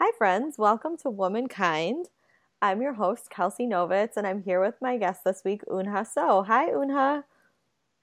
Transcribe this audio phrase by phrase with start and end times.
[0.00, 0.58] Hi, friends.
[0.58, 2.06] Welcome to Womankind.
[2.62, 6.44] I'm your host, Kelsey Novitz, and I'm here with my guest this week, Unha So.
[6.44, 7.24] Hi, Unha.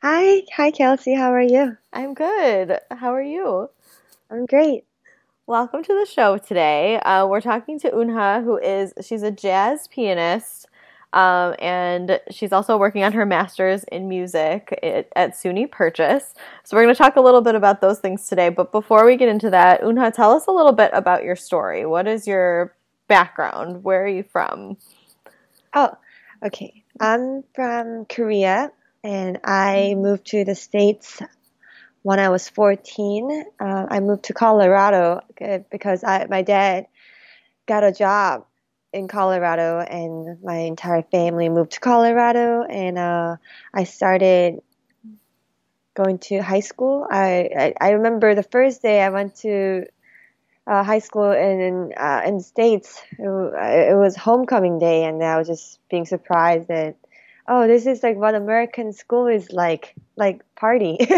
[0.02, 1.13] Hi, hi, Kelsey.
[1.13, 1.78] How are you?
[1.94, 2.79] I'm good.
[2.92, 3.70] How are you?
[4.29, 4.84] I'm great.
[5.47, 6.97] Welcome to the show today.
[6.97, 10.68] Uh, we're talking to Unha, who is she's a jazz pianist,
[11.13, 16.33] um, and she's also working on her master's in music at, at SUNY Purchase.
[16.63, 18.49] So we're going to talk a little bit about those things today.
[18.49, 21.86] But before we get into that, Unha, tell us a little bit about your story.
[21.86, 22.75] What is your
[23.07, 23.83] background?
[23.83, 24.77] Where are you from?
[25.73, 25.91] Oh,
[26.46, 26.83] okay.
[26.99, 28.71] I'm from Korea,
[29.04, 31.21] and I moved to the States
[32.02, 33.45] when I was 14.
[33.59, 36.88] Uh, I moved to Colorado uh, because I, my dad
[37.67, 38.45] got a job
[38.95, 43.35] in Colorado, and my entire family moved to Colorado, and uh,
[43.73, 44.61] I started
[45.94, 47.05] going to high school.
[47.09, 49.85] I, I, I remember the first day I went to
[50.66, 53.02] uh, high school in uh, in the states.
[53.19, 56.95] It, it, was homecoming day, and I was just being surprised that
[57.47, 60.97] oh, this is like what American school is like, like party.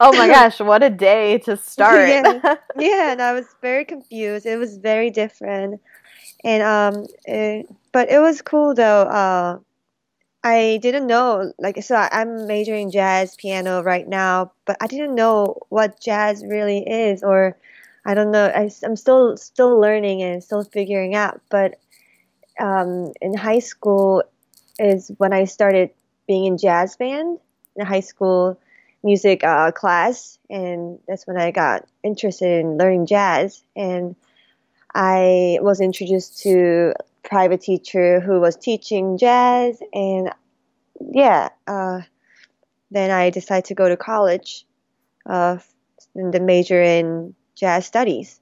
[0.00, 2.08] oh my gosh, what a day to start!
[2.08, 2.56] yeah.
[2.78, 4.46] yeah, and I was very confused.
[4.46, 5.80] It was very different,
[6.44, 9.02] and um, it, but it was cool though.
[9.02, 9.58] Uh,
[10.44, 15.56] I didn't know, like, so I'm majoring jazz piano right now, but I didn't know
[15.70, 17.56] what jazz really is, or
[18.04, 18.46] I don't know.
[18.46, 21.40] I, am still still learning and still figuring out.
[21.50, 21.80] But
[22.60, 24.22] um, in high school
[24.78, 25.90] is when I started
[26.28, 27.40] being in jazz band
[27.74, 28.58] in high school
[29.02, 33.64] music uh, class, and that's when I got interested in learning jazz.
[33.74, 34.14] And
[34.96, 40.30] I was introduced to a private teacher who was teaching jazz, and
[41.12, 42.00] yeah, uh,
[42.90, 44.64] then I decided to go to college,
[45.26, 45.58] uh,
[46.14, 48.40] and the major in jazz studies.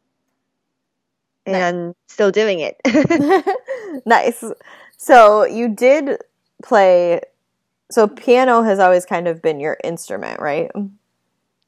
[1.44, 1.94] And nice.
[2.06, 2.76] still doing it.
[4.06, 4.42] nice.
[4.96, 6.18] So you did
[6.62, 7.20] play
[7.90, 10.70] so piano has always kind of been your instrument, right?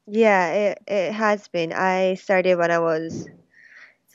[0.07, 1.73] Yeah, it it has been.
[1.73, 3.27] I started when I was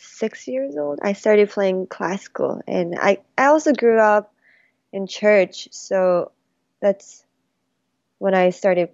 [0.02, 0.98] six years old.
[1.02, 4.34] I started playing classical, and I I also grew up
[4.92, 6.32] in church, so
[6.80, 7.24] that's
[8.18, 8.90] when I started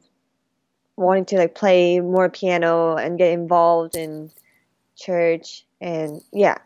[0.97, 4.31] wanting to like play more piano and get involved in
[4.97, 5.65] church.
[5.81, 6.59] And yeah.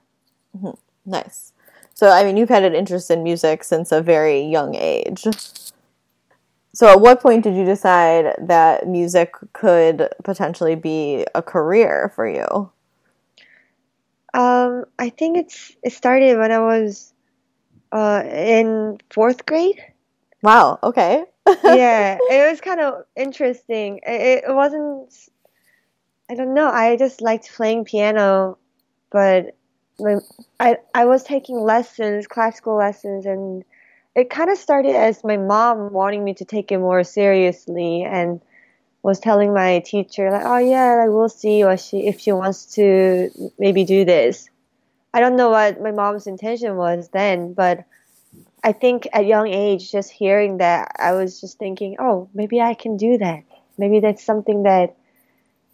[0.56, 1.10] Mm-hmm.
[1.10, 1.52] nice.
[1.94, 5.24] So i mean you've had an interest in music since a very young age.
[6.74, 12.26] So at what point did you decide that music could potentially be a career for
[12.26, 12.70] you
[14.34, 17.12] um i think it's it started when i was
[17.92, 19.82] uh in fourth grade
[20.42, 21.24] wow okay
[21.64, 24.00] yeah, it was kind of interesting.
[24.06, 25.12] It, it wasn't.
[26.30, 26.68] I don't know.
[26.68, 28.58] I just liked playing piano,
[29.10, 29.56] but
[29.98, 30.18] my,
[30.60, 33.64] I I was taking lessons, classical lessons, and
[34.14, 38.40] it kind of started as my mom wanting me to take it more seriously and
[39.02, 42.74] was telling my teacher like, "Oh yeah, like we'll see what she if she wants
[42.74, 44.48] to maybe do this."
[45.14, 47.84] I don't know what my mom's intention was then, but
[48.64, 52.74] I think at young age, just hearing that, I was just thinking, oh, maybe I
[52.74, 53.42] can do that.
[53.76, 54.96] Maybe that's something that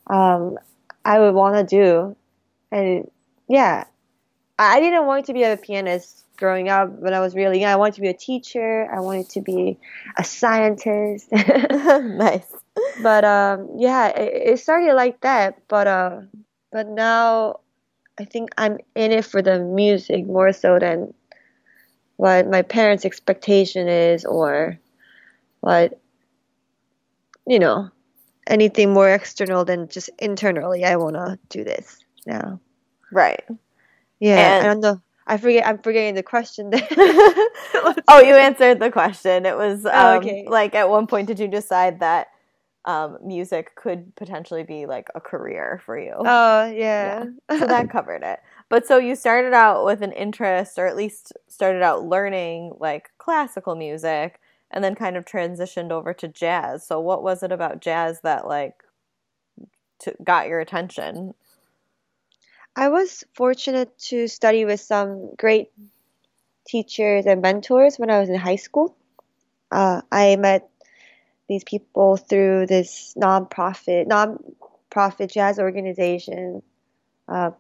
[0.07, 0.59] um,
[1.05, 2.17] I would want to do.
[2.73, 3.11] And
[3.47, 3.85] yeah,
[4.59, 7.73] I didn't want to be a pianist growing up when I was really young.
[7.73, 8.89] I wanted to be a teacher.
[8.91, 9.79] I wanted to be
[10.17, 11.31] a scientist.
[11.33, 12.47] nice.
[13.03, 15.69] But um, yeah, it, it, started like that.
[15.69, 16.21] But uh,
[16.73, 17.61] but now
[18.19, 21.15] I think I'm in it for the music more so than
[22.17, 24.79] what my parents' expectation is or
[25.61, 26.01] what
[27.47, 27.91] you know
[28.47, 32.61] anything more external than just internally i want to do this now
[33.11, 33.45] right
[34.21, 35.01] yeah and- i don't know
[35.31, 35.67] I forget.
[35.67, 36.71] I'm forgetting the question.
[36.95, 39.45] oh, you answered the question.
[39.45, 40.47] It was oh, um, oh, okay.
[40.49, 42.29] like at one point did you decide that
[42.85, 46.15] um, music could potentially be like a career for you?
[46.17, 47.25] Oh yeah.
[47.51, 47.59] yeah.
[47.59, 48.41] So that covered it.
[48.69, 53.11] But so you started out with an interest, or at least started out learning like
[53.19, 56.87] classical music, and then kind of transitioned over to jazz.
[56.87, 58.83] So what was it about jazz that like
[60.01, 61.35] to, got your attention?
[62.77, 65.71] I was fortunate to study with some great
[66.67, 68.97] teachers and mentors when I was in high school.
[69.71, 70.71] Uh, I met
[71.49, 76.63] these people through this nonprofit nonprofit jazz organization
[77.29, 77.51] uh,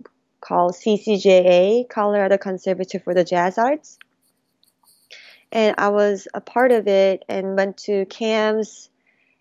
[0.41, 3.99] called CCJA, Colorado Conservatory for the Jazz Arts.
[5.51, 8.91] And I was a part of it and went to camps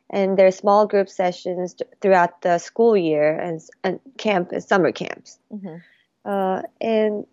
[0.10, 5.38] and their small group sessions throughout the school year and, and camp summer camps.
[5.54, 5.76] Mm-hmm.
[6.24, 7.26] Uh, and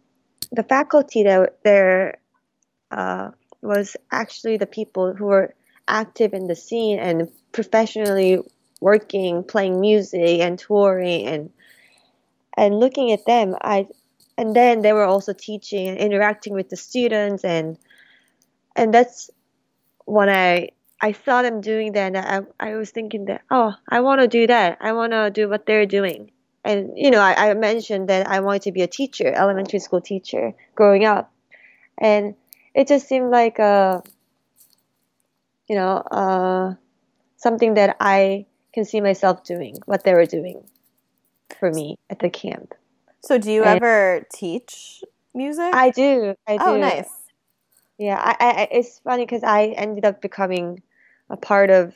[0.50, 2.19] the faculty that there
[2.90, 3.31] uh,
[3.62, 5.55] was actually the people who were
[5.88, 8.40] active in the scene and professionally
[8.81, 11.50] working, playing music and touring and
[12.56, 13.86] and looking at them, I
[14.36, 17.78] and then they were also teaching and interacting with the students and
[18.76, 19.31] and that's
[20.04, 20.70] when I
[21.00, 24.28] I saw them doing that and I, I was thinking that oh I want to
[24.28, 24.78] do that.
[24.81, 26.31] I want to do what they're doing.
[26.64, 30.00] And you know I, I mentioned that I wanted to be a teacher elementary school
[30.00, 31.32] teacher growing up.
[31.98, 32.34] And
[32.75, 34.02] it just seemed like a
[35.69, 36.75] you know uh,
[37.37, 40.64] something that I can see myself doing what they were doing
[41.58, 42.75] for me at the camp
[43.25, 45.02] so do you and ever teach
[45.34, 45.72] music?
[45.72, 46.34] I do.
[46.46, 46.64] I oh, do.
[46.64, 47.08] Oh, nice.
[47.99, 50.82] Yeah, I, I it's funny because I ended up becoming
[51.31, 51.94] a part of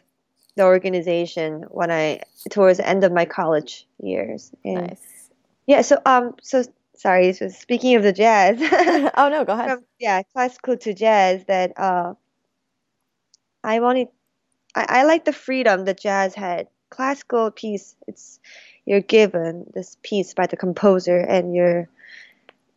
[0.56, 4.52] the organization when I towards the end of my college years.
[4.64, 5.30] And nice.
[5.66, 5.82] Yeah.
[5.82, 6.34] So um.
[6.40, 6.64] So
[6.96, 7.34] sorry.
[7.34, 8.58] So speaking of the jazz.
[9.16, 9.44] oh no.
[9.44, 9.70] Go ahead.
[9.70, 11.44] From, yeah, classical to jazz.
[11.46, 12.14] That uh.
[13.64, 14.08] I wanted.
[14.74, 16.68] I, I like the freedom that jazz had.
[16.90, 17.94] Classical piece.
[18.06, 18.40] It's
[18.88, 21.88] you're given this piece by the composer and you're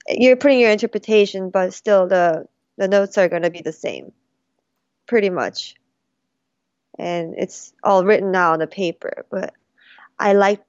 [0.09, 2.45] you're putting your interpretation but still the
[2.77, 4.11] the notes are going to be the same
[5.07, 5.75] pretty much
[6.99, 9.53] and it's all written out on the paper but
[10.19, 10.61] i like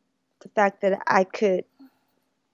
[0.42, 1.64] the fact that i could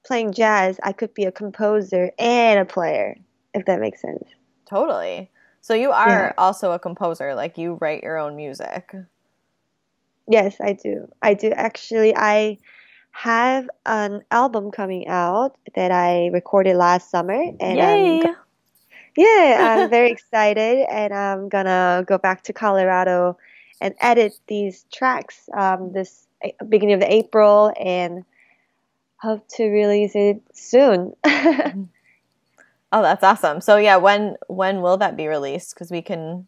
[0.06, 3.16] playing jazz i could be a composer and a player
[3.52, 4.24] if that makes sense
[4.66, 6.32] totally so you are yeah.
[6.38, 8.94] also a composer like you write your own music
[10.28, 12.56] yes i do i do actually i
[13.18, 18.20] have an album coming out that I recorded last summer, and Yay.
[18.22, 18.36] I'm,
[19.16, 23.36] yeah, I'm very excited, and I'm gonna go back to Colorado
[23.80, 28.24] and edit these tracks um, this eh, beginning of April, and
[29.20, 31.16] hope to release it soon.
[32.92, 33.60] oh, that's awesome!
[33.60, 35.74] So yeah, when when will that be released?
[35.74, 36.46] Because we can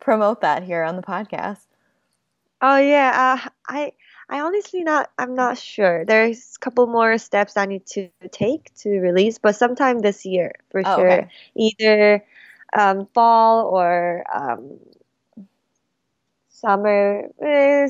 [0.00, 1.66] promote that here on the podcast.
[2.60, 3.92] Oh yeah, uh, I
[4.28, 6.04] I honestly not I'm not sure.
[6.04, 10.52] There's a couple more steps I need to take to release, but sometime this year
[10.70, 11.12] for oh, sure.
[11.12, 11.28] Okay.
[11.56, 12.24] Either
[12.72, 14.78] um, fall or um,
[16.48, 17.28] summer.
[17.42, 17.88] Eh,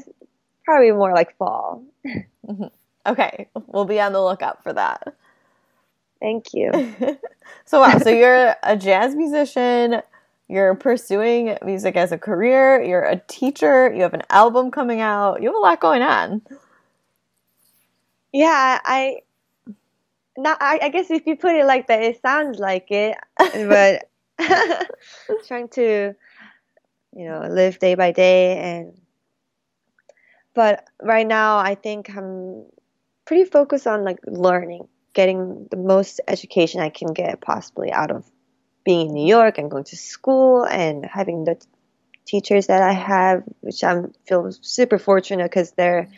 [0.64, 1.84] probably more like fall.
[2.44, 2.74] Mm-hmm.
[3.06, 5.14] Okay, we'll be on the lookout for that.
[6.22, 6.70] Thank you.
[7.64, 10.02] so wow, so you're a jazz musician,
[10.48, 15.42] you're pursuing music as a career, you're a teacher, you have an album coming out,
[15.42, 16.40] you have a lot going on.
[18.32, 19.22] Yeah, I
[20.38, 24.08] not I, I guess if you put it like that, it sounds like it, but
[25.48, 26.14] trying to
[27.16, 28.96] you know live day by day and
[30.54, 32.66] but right now I think I'm
[33.24, 38.24] pretty focused on like learning, getting the most education I can get possibly out of
[38.84, 41.62] being in New York and going to school and having the
[42.24, 46.08] teachers that I have, which I feel super fortunate because they're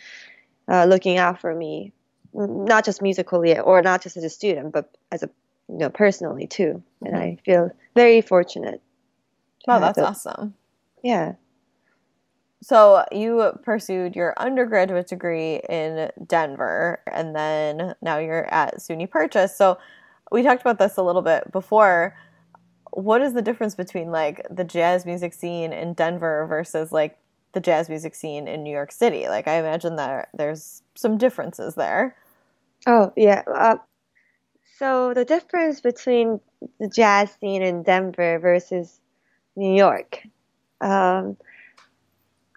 [0.68, 1.92] uh, looking out for me,
[2.32, 5.30] not just musically or not just as a student, but as a
[5.68, 6.82] you know personally too.
[7.02, 7.06] Mm-hmm.
[7.06, 8.80] And I feel very fortunate.
[9.66, 10.54] Wow, that's awesome.
[11.02, 11.34] Yeah.
[12.64, 19.54] So you pursued your undergraduate degree in Denver, and then now you're at SUNY Purchase.
[19.54, 19.76] So
[20.32, 22.16] we talked about this a little bit before
[22.92, 27.18] what is the difference between like the jazz music scene in Denver versus like
[27.52, 29.28] the jazz music scene in New York City?
[29.28, 32.16] Like I imagine that there's some differences there.
[32.86, 33.42] Oh yeah.
[33.46, 33.76] Uh,
[34.78, 36.40] so the difference between
[36.80, 39.00] the jazz scene in Denver versus
[39.54, 40.22] New York.
[40.80, 41.36] Um,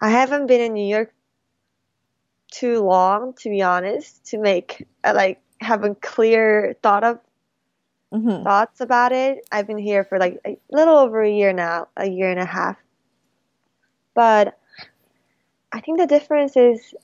[0.00, 1.12] I haven't been in New York
[2.50, 7.18] too long, to be honest, to make uh, like have a clear thought of
[8.12, 8.44] mm-hmm.
[8.44, 9.46] thoughts about it.
[9.50, 12.46] I've been here for like a little over a year now, a year and a
[12.46, 12.76] half.
[14.14, 14.58] But
[15.72, 16.94] I think the difference is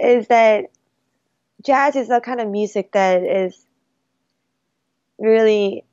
[0.00, 0.66] is that
[1.62, 3.66] jazz is a kind of music that is
[5.18, 5.84] really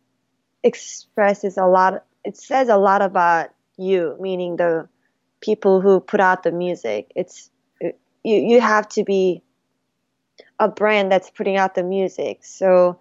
[0.63, 4.88] expresses a lot it says a lot about you meaning the
[5.41, 7.50] people who put out the music it's
[7.81, 7.93] you
[8.24, 9.41] you have to be
[10.60, 13.00] a brand that's putting out the music so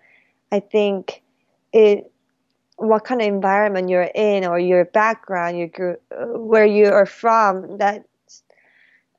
[0.53, 1.23] I think
[1.73, 2.11] it
[2.81, 7.77] what kind of environment you're in or your background, your group, where you are from,
[7.77, 8.07] that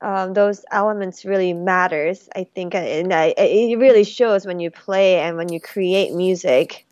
[0.00, 2.28] um, those elements really matters.
[2.34, 6.84] I think, and I, it really shows when you play and when you create music.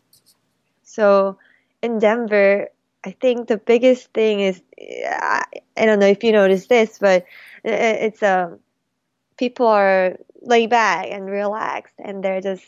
[0.83, 1.37] So
[1.83, 2.69] in Denver,
[3.03, 5.43] I think the biggest thing is I,
[5.75, 7.25] don't know if you noticed this, but
[7.63, 8.59] it's um
[9.37, 12.65] people are laid back and relaxed, and they're just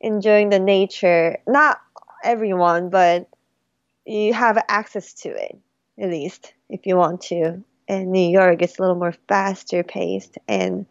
[0.00, 1.38] enjoying the nature.
[1.46, 1.80] Not
[2.22, 3.28] everyone, but
[4.04, 5.58] you have access to it
[5.98, 7.62] at least if you want to.
[7.88, 10.86] And New York is a little more faster paced, and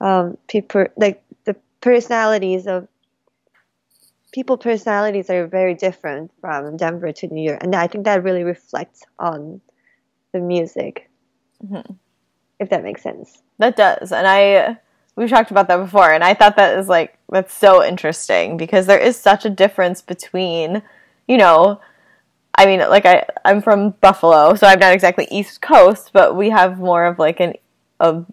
[0.00, 2.88] um, people like the personalities of
[4.32, 8.44] people personalities are very different from Denver to New York, and I think that really
[8.44, 9.60] reflects on
[10.32, 11.10] the music,
[11.64, 11.92] mm-hmm.
[12.58, 13.42] if that makes sense.
[13.58, 14.78] That does, and I
[15.16, 18.86] we've talked about that before, and I thought that is like that's so interesting because
[18.86, 20.82] there is such a difference between,
[21.28, 21.80] you know,
[22.54, 26.50] I mean, like I I'm from Buffalo, so I'm not exactly East Coast, but we
[26.50, 27.54] have more of like an
[28.00, 28.24] a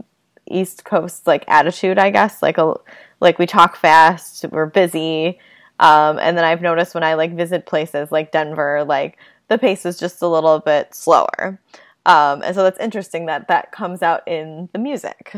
[0.50, 2.42] East Coast like attitude, I guess.
[2.42, 2.75] Like a
[3.20, 5.39] like we talk fast, we're busy,
[5.80, 9.18] um, and then I've noticed when I like visit places like Denver, like
[9.48, 11.60] the pace is just a little bit slower.
[12.06, 15.36] Um, and so that's interesting that that comes out in the music.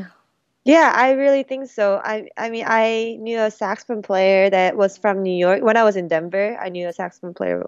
[0.66, 2.00] Yeah, I really think so.
[2.04, 5.64] I I mean, I knew a saxophone player that was from New York.
[5.64, 7.68] When I was in Denver, I knew a saxophone player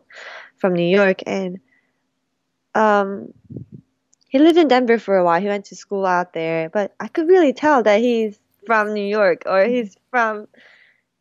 [0.58, 1.60] from New York, and
[2.76, 3.34] um,
[4.30, 5.42] he lived in Denver for a while.
[5.42, 9.06] He went to school out there, but I could really tell that he's from New
[9.06, 10.48] York or he's from,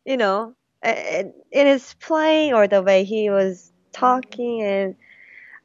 [0.04, 4.96] you know, in his playing or the way he was talking and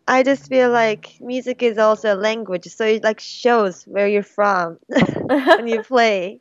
[0.07, 4.21] I just feel like music is also a language, so it like shows where you're
[4.23, 6.39] from when you play.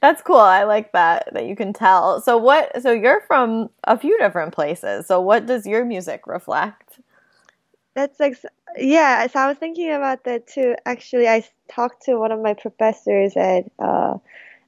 [0.00, 0.36] That's cool.
[0.36, 2.20] I like that that you can tell.
[2.20, 5.06] So what so you're from a few different places.
[5.06, 6.98] So what does your music reflect?
[7.94, 8.36] That's like
[8.76, 10.74] yeah, so I was thinking about that too.
[10.84, 14.16] Actually, I talked to one of my professors at uh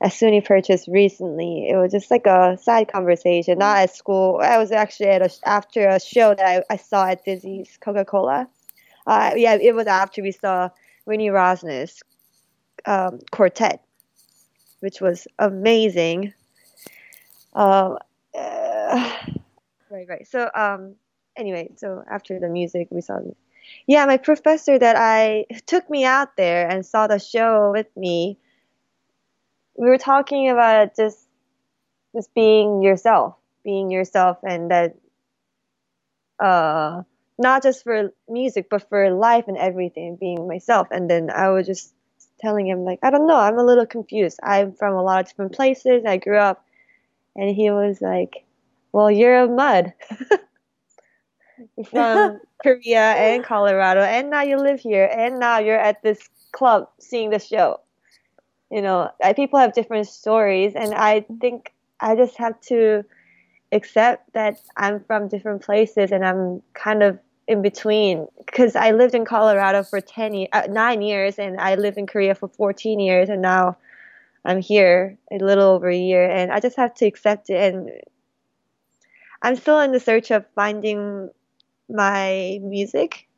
[0.00, 1.68] at SUNY Purchase recently.
[1.68, 4.40] It was just like a side conversation, not at school.
[4.42, 8.04] I was actually at a, after a show that I, I saw at Dizzy's Coca
[8.04, 8.48] Cola.
[9.06, 10.68] Uh, yeah, it was after we saw
[11.06, 12.02] Renee Rosnes's
[12.84, 13.82] um, quartet,
[14.80, 16.34] which was amazing.
[17.54, 17.98] Um,
[18.36, 19.16] uh,
[19.90, 20.26] right, right.
[20.28, 20.96] So, um,
[21.36, 23.20] anyway, so after the music, we saw.
[23.86, 28.38] Yeah, my professor that I took me out there and saw the show with me
[29.76, 31.18] we were talking about just
[32.14, 34.96] just being yourself, being yourself, and that
[36.42, 37.02] uh,
[37.38, 40.88] not just for music, but for life and everything, being myself.
[40.90, 41.92] And then I was just
[42.40, 44.40] telling him like, I don't know, I'm a little confused.
[44.42, 46.04] I'm from a lot of different places.
[46.06, 46.64] I grew up,
[47.34, 48.44] and he was like,
[48.92, 49.92] Well, you're a mud.
[51.90, 56.18] from Korea and Colorado, and now you live here, and now you're at this
[56.52, 57.80] club seeing the show
[58.70, 63.04] you know people have different stories and i think i just have to
[63.72, 67.18] accept that i'm from different places and i'm kind of
[67.48, 68.26] in between.
[68.44, 72.34] Because i lived in colorado for 10 uh, 9 years and i lived in korea
[72.34, 73.76] for 14 years and now
[74.44, 77.90] i'm here a little over a year and i just have to accept it and
[79.42, 81.30] i'm still in the search of finding
[81.88, 83.28] my music.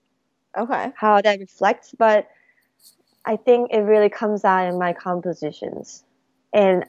[0.57, 0.93] Okay.
[0.97, 2.29] How that reflects but
[3.25, 6.05] I think it really comes out in my compositions.
[6.53, 6.85] And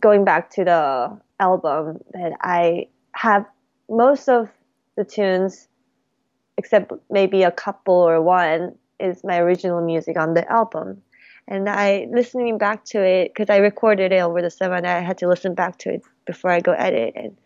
[0.00, 3.44] going back to the album, that I have
[3.88, 4.48] most of
[4.96, 5.68] the tunes,
[6.56, 11.02] except maybe a couple or one, is my original music on the album.
[11.46, 15.00] And I listening back to it because I recorded it over the summer, and I
[15.00, 17.12] had to listen back to it before I go edit.
[17.16, 17.36] And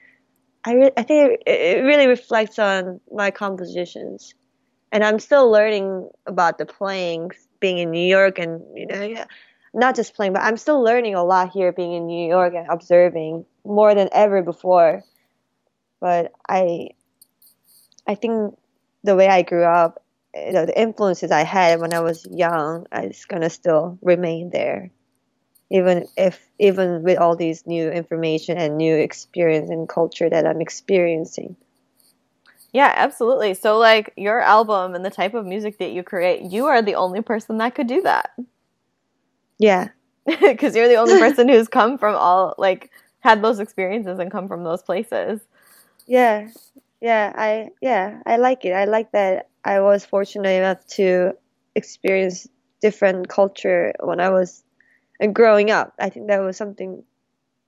[0.64, 4.34] I re- I think it, it really reflects on my compositions,
[4.92, 9.26] and I'm still learning about the playing being in New York and you know yeah,
[9.74, 12.68] not just playing, but I'm still learning a lot here being in New York and
[12.68, 15.02] observing more than ever before.
[16.00, 16.90] But I
[18.06, 18.58] I think
[19.04, 20.02] the way I grew up,
[20.34, 24.90] you know, the influences I had when I was young is gonna still remain there.
[25.70, 30.60] Even if even with all these new information and new experience and culture that I'm
[30.60, 31.56] experiencing.
[32.72, 33.54] Yeah, absolutely.
[33.54, 36.94] So, like your album and the type of music that you create, you are the
[36.96, 38.30] only person that could do that.
[39.58, 39.88] Yeah.
[40.40, 44.46] Because you're the only person who's come from all, like, had those experiences and come
[44.46, 45.40] from those places.
[46.06, 46.48] Yeah.
[47.00, 47.32] Yeah.
[47.36, 48.72] I, yeah, I like it.
[48.72, 51.32] I like that I was fortunate enough to
[51.74, 52.46] experience
[52.82, 54.62] different culture when I was
[55.32, 55.94] growing up.
[55.98, 57.04] I think that was something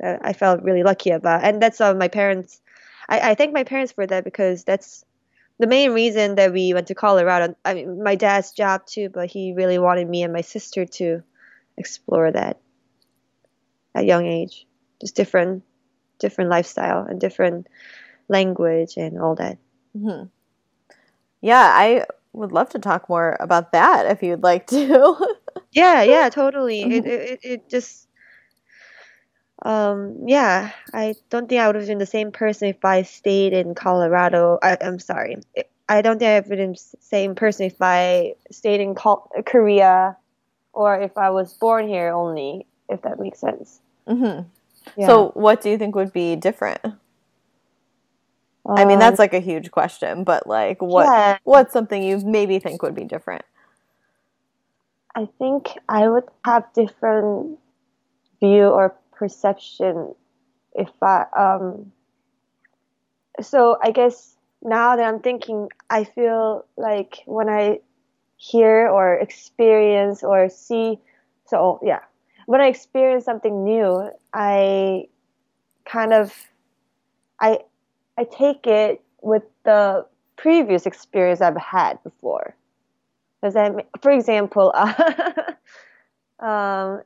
[0.01, 1.45] that I felt really lucky about.
[1.45, 2.61] And that's uh, my parents
[3.11, 5.05] I, I thank my parents for that because that's
[5.59, 7.55] the main reason that we went to Colorado.
[7.65, 11.23] I mean, my dad's job too, but he really wanted me and my sister to
[11.77, 12.61] explore that
[13.95, 14.67] at young age.
[15.01, 15.65] Just different,
[16.19, 17.67] different lifestyle and different
[18.29, 19.59] language and all that.
[19.97, 20.29] Mm-hmm.
[21.43, 25.37] Yeah, I would love to talk more about that if you'd like to.
[25.73, 26.85] yeah, yeah, totally.
[26.85, 26.93] Mm-hmm.
[26.93, 28.09] It, it, it just
[29.63, 33.53] um, yeah, I don't think I would have been the same person if I stayed
[33.53, 34.59] in Colorado.
[34.63, 35.37] I, I'm sorry.
[35.89, 39.31] I don't think I would have been the same person if I stayed in Col-
[39.45, 40.17] Korea
[40.73, 43.81] or if I was born here only, if that makes sense.
[44.07, 44.49] Mm-hmm.
[44.97, 45.07] Yeah.
[45.07, 46.81] So, what do you think would be different?
[46.85, 46.95] Um,
[48.79, 51.39] I mean, that's um, like a huge question, but like, what yeah.
[51.45, 53.45] what's something you maybe think would be different?
[55.15, 57.59] I think I would have different
[58.41, 60.15] view or perception
[60.75, 61.93] if I um
[63.43, 67.81] so I guess now that I'm thinking I feel like when I
[68.39, 70.99] hear or experience or see
[71.45, 72.01] so yeah
[72.47, 75.09] when I experience something new I
[75.85, 76.33] kind of
[77.41, 77.59] I
[78.17, 82.55] I take it with the previous experience I've had before.
[83.43, 85.53] Does that, for example, uh,
[86.41, 87.03] um,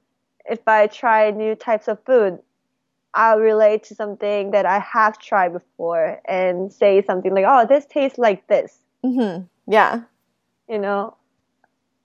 [0.48, 2.38] if I try new types of food,
[3.14, 7.86] I'll relate to something that I have tried before and say something like, "Oh, this
[7.86, 9.44] tastes like this." Mm-hmm.
[9.72, 10.02] Yeah.
[10.68, 11.16] You know.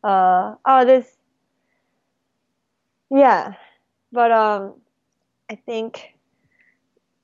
[0.04, 1.08] Uh, oh, this.
[3.10, 3.56] Yeah,
[4.12, 4.76] but um,
[5.50, 6.14] I think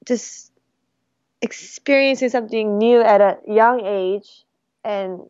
[0.06, 0.52] just
[1.42, 4.46] experiencing something new at a young age,
[4.84, 5.22] and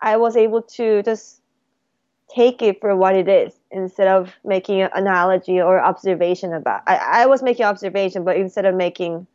[0.00, 1.41] I was able to just
[2.34, 7.22] take it for what it is instead of making an analogy or observation about I,
[7.22, 9.26] I was making observation but instead of making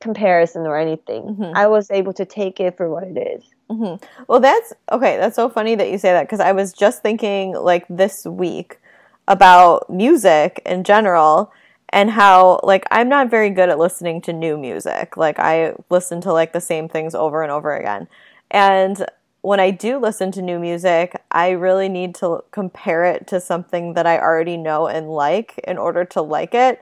[0.00, 1.56] comparison or anything mm-hmm.
[1.56, 3.44] i was able to take it for what it is.
[3.70, 4.04] Mm-hmm.
[4.28, 7.54] well that's okay that's so funny that you say that because i was just thinking
[7.54, 8.78] like this week
[9.26, 11.52] about music in general
[11.90, 16.20] and how like i'm not very good at listening to new music like i listen
[16.20, 18.08] to like the same things over and over again
[18.50, 19.04] and
[19.42, 23.94] when I do listen to new music, I really need to compare it to something
[23.94, 26.80] that I already know and like in order to like it.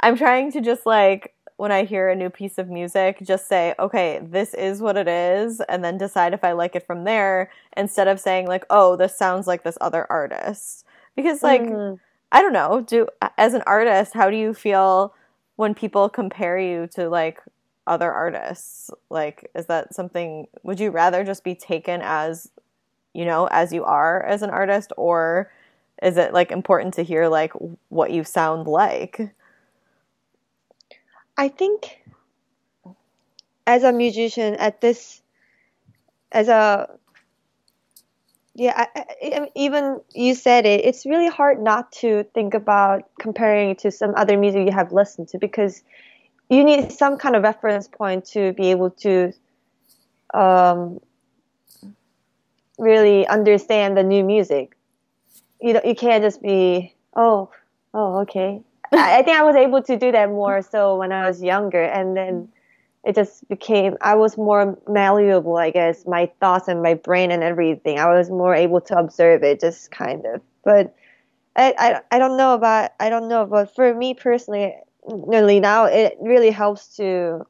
[0.00, 3.74] I'm trying to just like when I hear a new piece of music, just say,
[3.80, 7.50] okay, this is what it is, and then decide if I like it from there
[7.76, 10.86] instead of saying, like, oh, this sounds like this other artist.
[11.16, 11.98] Because, like, mm.
[12.30, 15.14] I don't know, do as an artist, how do you feel
[15.56, 17.40] when people compare you to like
[17.88, 18.90] other artists?
[19.10, 22.50] Like, is that something, would you rather just be taken as,
[23.14, 25.50] you know, as you are as an artist, or
[26.02, 27.52] is it like important to hear like
[27.88, 29.34] what you sound like?
[31.36, 32.02] I think
[33.66, 35.22] as a musician at this,
[36.32, 36.98] as a
[38.54, 40.84] yeah, I, I, even you said it.
[40.84, 44.90] It's really hard not to think about comparing it to some other music you have
[44.90, 45.84] listened to because
[46.48, 49.32] you need some kind of reference point to be able to
[50.34, 51.00] um,
[52.78, 54.76] really understand the new music.
[55.60, 57.50] You know, you can't just be oh
[57.92, 58.62] oh okay.
[58.92, 61.82] I, I think I was able to do that more so when I was younger,
[61.82, 62.48] and then
[63.04, 67.42] it just became I was more malleable, I guess, my thoughts and my brain and
[67.42, 67.98] everything.
[67.98, 70.40] I was more able to observe it, just kind of.
[70.64, 70.94] But
[71.56, 74.74] I I, I don't know about I don't know, but for me personally,
[75.08, 77.46] really now it really helps to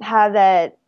[0.00, 0.78] have that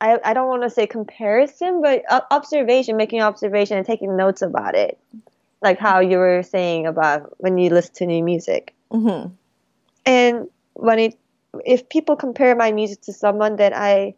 [0.00, 4.74] I, I don't want to say comparison but observation making observation and taking notes about
[4.74, 4.98] it
[5.60, 9.32] like how you were saying about when you listen to new music mm-hmm.
[10.06, 11.18] and when it
[11.64, 14.14] if people compare my music to someone that i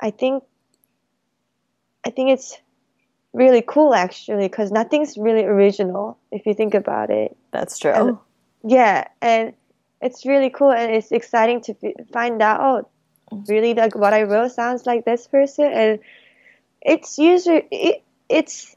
[0.00, 0.44] i think
[2.04, 2.58] i think it's
[3.32, 7.36] really cool actually because nothing's really original if you think about it.
[7.52, 7.92] That's true.
[7.92, 8.18] And,
[8.62, 9.54] yeah, and
[10.00, 11.74] it's really cool and it's exciting to
[12.12, 12.60] find out.
[13.32, 15.98] Oh, really, like what I wrote sounds like this person, and
[16.82, 18.76] it's usually it, it's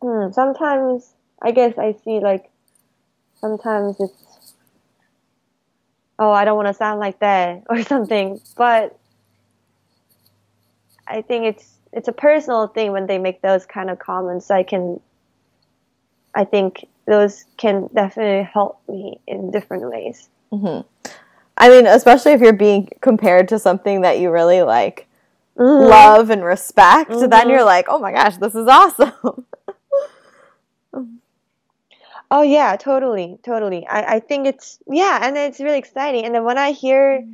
[0.00, 2.50] hmm, sometimes I guess I see like
[3.40, 4.54] sometimes it's
[6.18, 8.98] oh I don't want to sound like that or something, but
[11.06, 14.50] I think it's it's a personal thing when they make those kind of comments.
[14.50, 15.00] I can,
[16.34, 20.28] I think those can definitely help me in different ways.
[20.52, 20.86] Mm-hmm.
[21.56, 25.06] I mean, especially if you're being compared to something that you really like,
[25.56, 25.88] mm-hmm.
[25.88, 27.28] love and respect, mm-hmm.
[27.28, 29.44] then you're like, oh my gosh, this is awesome.
[32.30, 33.86] oh yeah, totally, totally.
[33.86, 36.24] I, I think it's yeah, and it's really exciting.
[36.24, 37.26] And then when I hear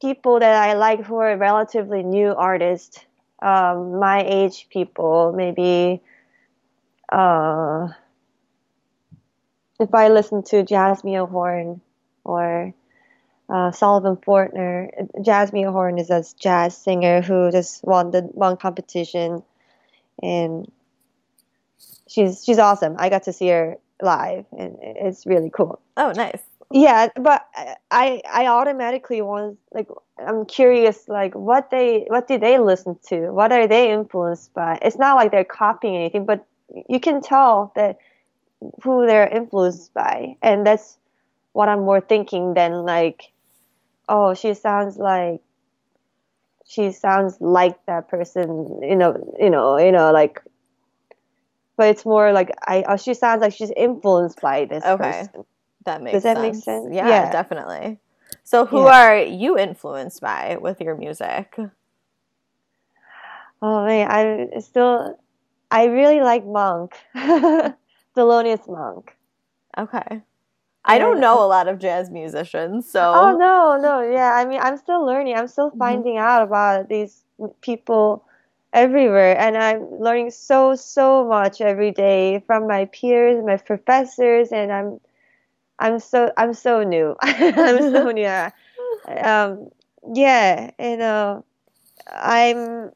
[0.00, 3.04] people that I like who are relatively new artists,
[3.40, 6.02] um, my age people, maybe
[7.10, 7.88] uh,
[9.80, 11.80] if I listen to Jazzmeia Horn
[12.24, 12.74] or
[13.48, 19.42] uh, Sullivan Fortner, Jazzmeia Horn is a jazz singer who just won the one competition,
[20.22, 20.70] and
[22.08, 22.96] she's she's awesome.
[22.98, 25.80] I got to see her live, and it's really cool.
[25.96, 26.40] Oh, nice.
[26.70, 27.46] Yeah, but
[27.90, 29.88] I I automatically want like
[30.18, 33.30] I'm curious like what they what do they listen to?
[33.30, 34.78] What are they influenced by?
[34.82, 36.46] It's not like they're copying anything, but
[36.88, 37.98] you can tell that
[38.82, 40.98] who they're influenced by, and that's
[41.52, 43.32] what I'm more thinking than like,
[44.08, 45.40] oh, she sounds like
[46.66, 50.42] she sounds like that person, you know, you know, you know, like.
[51.76, 52.84] But it's more like I.
[52.88, 54.96] Oh, she sounds like she's influenced by this Okay.
[54.96, 55.44] person.
[55.84, 56.56] That makes Does that sense.
[56.56, 56.88] make sense?
[56.94, 57.32] Yeah, Yeah.
[57.32, 57.98] definitely.
[58.44, 58.92] So, who Yeah.
[58.92, 61.56] are you influenced by with your music?
[63.60, 65.18] Oh man, I still,
[65.74, 66.94] I really like Monk,
[68.16, 69.16] Thelonious Monk.
[69.76, 70.22] Okay.
[70.84, 74.32] I don't know a lot of jazz musicians, so Oh no, no, yeah.
[74.34, 75.36] I mean, I'm still learning.
[75.36, 75.78] I'm still Mhm.
[75.78, 77.24] finding out about these
[77.60, 78.24] people
[78.72, 84.72] everywhere, and I'm learning so, so much every day from my peers, my professors, and
[84.72, 85.00] I'm,
[85.78, 87.16] I'm so, I'm so new.
[87.22, 88.30] I'm so new.
[89.08, 89.70] Um,
[90.14, 91.42] yeah, and uh,
[92.08, 92.92] I'm.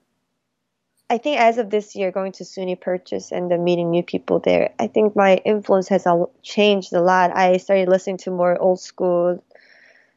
[1.11, 4.41] I think as of this year, going to SUNY Purchase and then meeting new people
[4.41, 6.07] there, I think my influence has
[6.43, 7.35] changed a lot.
[7.35, 9.43] I started listening to more old school,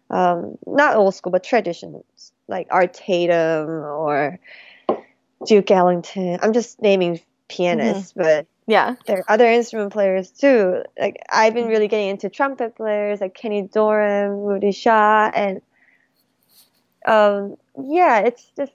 [0.10, 4.38] um, not old school, but traditions like Art Tatum or
[5.45, 6.39] Duke Ellington.
[6.41, 8.95] I'm just naming pianists, but yeah.
[9.08, 10.84] there are other instrument players too.
[10.99, 15.62] Like I've been really getting into trumpet players like Kenny Dorham, Woody Shaw, and
[17.06, 18.73] um, yeah, it's just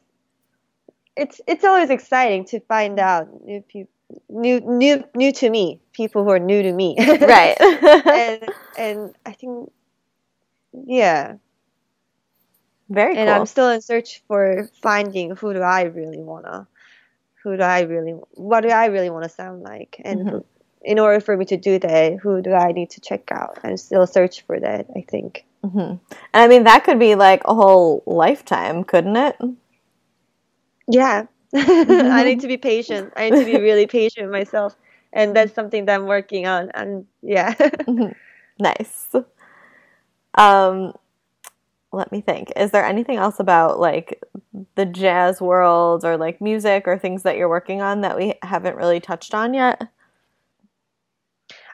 [1.16, 3.92] it's it's always exciting to find out new people,
[4.28, 7.56] new new new to me, people who are new to me, Right.
[7.60, 9.70] and and I think
[10.86, 11.36] yeah,
[12.88, 13.34] Very and cool.
[13.40, 16.68] I'm still in search for finding who do I really wanna,
[17.42, 20.30] who do I really, what do I really want to sound like, and Mhm.
[20.30, 20.44] who,
[20.82, 23.78] in order for me to do that, who do I need to check out, and
[23.80, 24.86] still search for that.
[24.96, 25.44] I think.
[25.62, 26.00] hmm And
[26.34, 29.36] I mean, that could be like a whole lifetime, couldn't it?
[30.88, 33.12] Yeah, I need to be patient.
[33.16, 34.76] I need to be really patient with myself,
[35.12, 36.70] and that's something that I'm working on.
[36.74, 37.54] And yeah,
[37.88, 38.14] Mhm.
[38.58, 39.14] Nice.
[40.34, 40.92] Um,
[41.92, 42.52] let me think.
[42.56, 44.22] Is there anything else about like
[44.76, 48.76] the jazz world or like music or things that you're working on that we haven't
[48.76, 49.88] really touched on yet?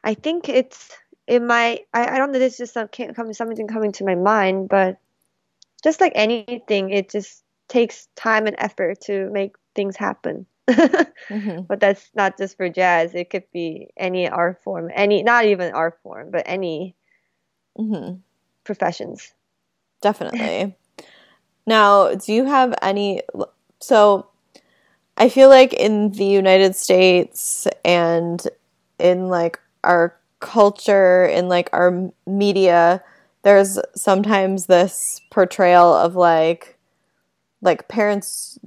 [0.05, 0.91] I think it's
[1.27, 1.87] it might.
[1.95, 2.39] I, I don't know.
[2.39, 2.89] This just some
[3.33, 4.99] something coming to my mind, but
[5.85, 7.42] just like anything, it just
[7.73, 10.47] takes time and effort to make things happen.
[11.29, 13.15] hmm But that's not just for jazz.
[13.15, 16.95] It could be any art form, any not even art form, but any
[17.77, 18.15] hmm
[18.65, 19.35] professions.
[20.03, 20.77] Definitely.
[21.67, 23.23] Now, do you have any?
[23.81, 24.27] So,
[25.17, 28.43] I feel like in the United States and
[28.99, 33.03] in like our culture, in like our media,
[33.43, 36.79] there's sometimes this portrayal of like,
[37.63, 38.59] like parents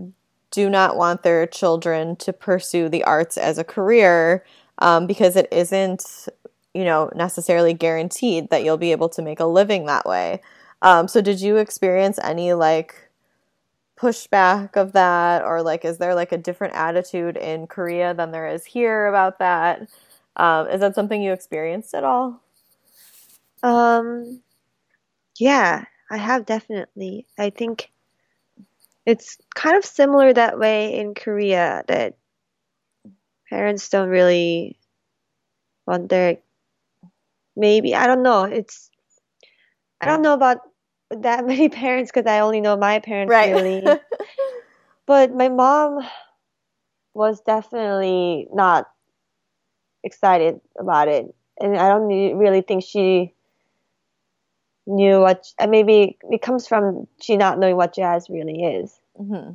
[0.51, 4.45] do not want their children to pursue the arts as a career
[4.79, 6.27] um, because it isn't,
[6.73, 10.41] you know, necessarily guaranteed that you'll be able to make a living that way.
[10.81, 13.09] Um, so did you experience any like
[13.97, 18.47] pushback of that or like is there like a different attitude in Korea than there
[18.47, 19.89] is here about that?
[20.37, 22.41] Um, is that something you experienced at all?
[23.63, 24.41] Um,
[25.37, 27.25] yeah, I have definitely.
[27.37, 27.89] I think
[29.05, 32.17] it's kind of similar that way in Korea that
[33.49, 34.79] parents don't really
[35.85, 36.37] want their
[37.55, 38.43] maybe I don't know.
[38.43, 38.89] It's
[40.01, 40.57] I don't know about
[41.11, 43.83] that many parents because I only know my parents really.
[45.07, 45.99] But my mom
[47.13, 48.87] was definitely not
[50.03, 53.35] excited about it, and I don't really think she
[54.87, 55.51] knew what.
[55.59, 59.51] And maybe it comes from she not knowing what jazz really is, hmm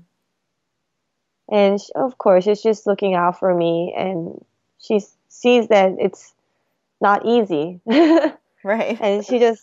[1.48, 4.44] and sh of course she's just looking out for me, and
[4.78, 6.34] she sees that it's
[7.00, 7.80] not easy,
[8.64, 8.98] Right.
[9.00, 9.62] and she just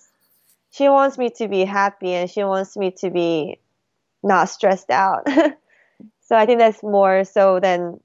[0.72, 3.60] she wants me to be happy, and she wants me to be
[4.24, 5.28] not stressed out.
[6.22, 8.00] so I think that's more so than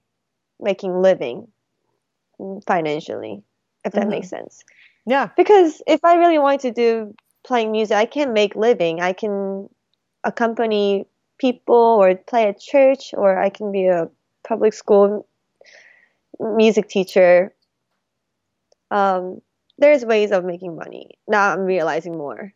[0.60, 1.48] making living
[2.66, 3.42] financially,
[3.84, 4.10] if that Mhm.
[4.10, 4.64] makes sense.
[5.06, 5.28] Yeah.
[5.36, 9.00] Because if I really want to do playing music, I can make living.
[9.00, 9.68] I can
[10.24, 11.06] accompany
[11.38, 14.08] people or play at church, or I can be a
[14.46, 15.26] public school
[16.38, 17.52] music teacher.
[18.90, 19.40] Um,
[19.78, 21.18] there's ways of making money.
[21.26, 22.52] Now I'm realizing more.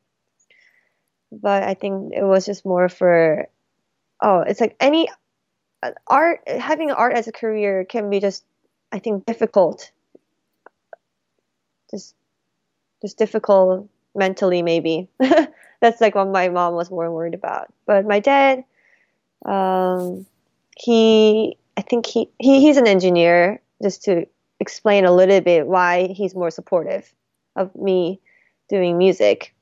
[1.33, 3.49] But I think it was just more for,
[4.22, 5.09] oh, it's like any
[6.07, 8.44] art, having art as a career can be just
[8.92, 9.90] I think difficult.
[11.90, 12.14] Just
[13.03, 15.09] just difficult mentally maybe.
[15.81, 17.72] That's like what my mom was more worried about.
[17.87, 18.64] But my dad,
[19.44, 20.26] um,
[20.76, 23.61] he I think he, he he's an engineer.
[23.83, 24.26] Just to
[24.59, 27.12] explain a little bit why he's more supportive
[27.57, 28.20] of me
[28.70, 29.55] doing music,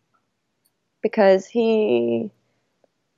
[1.03, 2.31] because he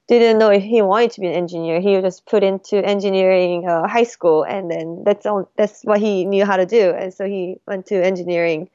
[0.09, 1.81] didn't know if he wanted to be an engineer.
[1.81, 5.51] He was just put into engineering uh, high school, and then that's all.
[5.57, 8.71] That's what he knew how to do, and so he went to engineering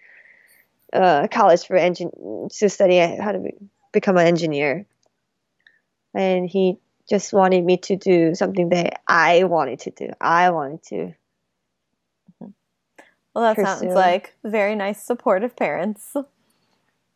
[0.94, 2.12] uh, college for engine
[2.50, 3.54] to study how to be,
[3.92, 4.86] become an engineer.
[6.14, 6.78] And he
[7.10, 10.10] just wanted me to do something that I wanted to do.
[10.20, 11.14] I wanted to.
[13.34, 13.66] Well, that pursue.
[13.66, 16.16] sounds like very nice, supportive parents.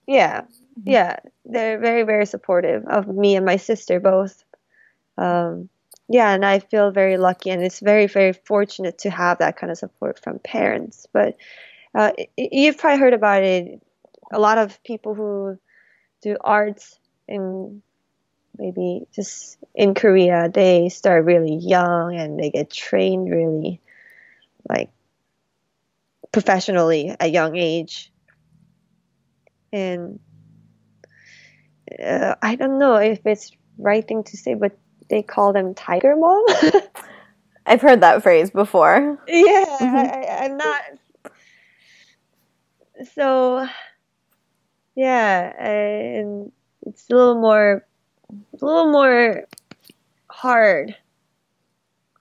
[0.07, 0.89] Yeah, mm-hmm.
[0.91, 4.43] yeah, they're very, very supportive of me and my sister both.
[5.17, 5.69] Um,
[6.07, 9.71] yeah, and I feel very lucky, and it's very, very fortunate to have that kind
[9.71, 11.07] of support from parents.
[11.11, 11.38] But
[11.95, 13.81] uh, you've probably heard about it.
[14.31, 15.58] A lot of people who
[16.21, 17.81] do arts in
[18.58, 23.81] maybe just in Korea, they start really young and they get trained really
[24.67, 24.89] like
[26.31, 28.12] professionally at young age.
[29.71, 30.19] And
[32.03, 34.77] uh, I don't know if it's right thing to say, but
[35.10, 36.45] they call them tiger mom.
[37.65, 39.17] I've heard that phrase before.
[39.27, 39.95] Yeah, mm-hmm.
[39.95, 40.81] I, I'm not.
[43.13, 43.67] So,
[44.95, 46.51] yeah, and
[46.86, 47.86] it's a little more
[48.29, 49.43] a little more
[50.29, 50.95] hard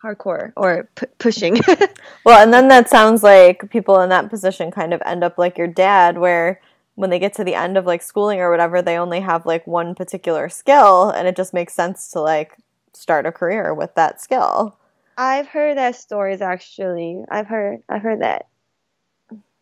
[0.03, 1.59] hardcore or p- pushing.
[2.25, 5.57] well, and then that sounds like people in that position kind of end up like
[5.57, 6.61] your dad, where
[6.95, 9.67] when they get to the end of like schooling or whatever, they only have like
[9.67, 12.59] one particular skill, and it just makes sense to like
[12.93, 14.77] start a career with that skill.
[15.17, 17.25] I've heard that stories actually.
[17.31, 18.47] I've heard I've heard that.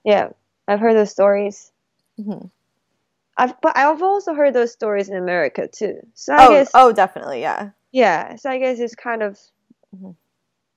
[0.04, 0.30] Yeah,
[0.72, 1.70] I've heard those stories.
[2.18, 2.46] Mm-hmm.
[3.36, 5.98] I've but I've also heard those stories in America too.
[6.14, 8.36] So I oh, guess oh, definitely, yeah, yeah.
[8.36, 9.38] So I guess it's kind of
[9.94, 10.10] mm-hmm.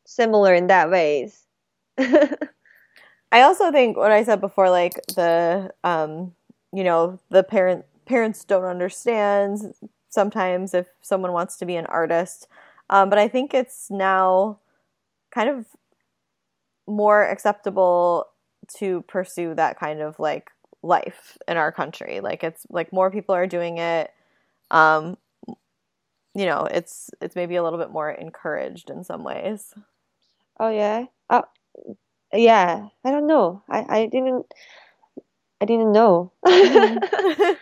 [0.05, 1.45] similar in that ways.
[1.97, 6.33] I also think what I said before, like the um,
[6.73, 9.73] you know, the parent parents don't understand
[10.09, 12.47] sometimes if someone wants to be an artist,
[12.89, 14.59] um, but I think it's now
[15.31, 15.65] kind of
[16.87, 18.27] more acceptable
[18.77, 20.49] to pursue that kind of like
[20.83, 22.19] life in our country.
[22.21, 24.11] Like it's like more people are doing it.
[24.71, 25.17] Um,
[26.33, 29.73] you know, it's it's maybe a little bit more encouraged in some ways.
[30.59, 31.05] Oh yeah.
[31.29, 31.43] Oh
[32.33, 32.87] yeah.
[33.03, 33.63] I don't know.
[33.69, 34.45] I I didn't
[35.61, 36.31] I didn't know.
[36.45, 37.53] Mm-hmm.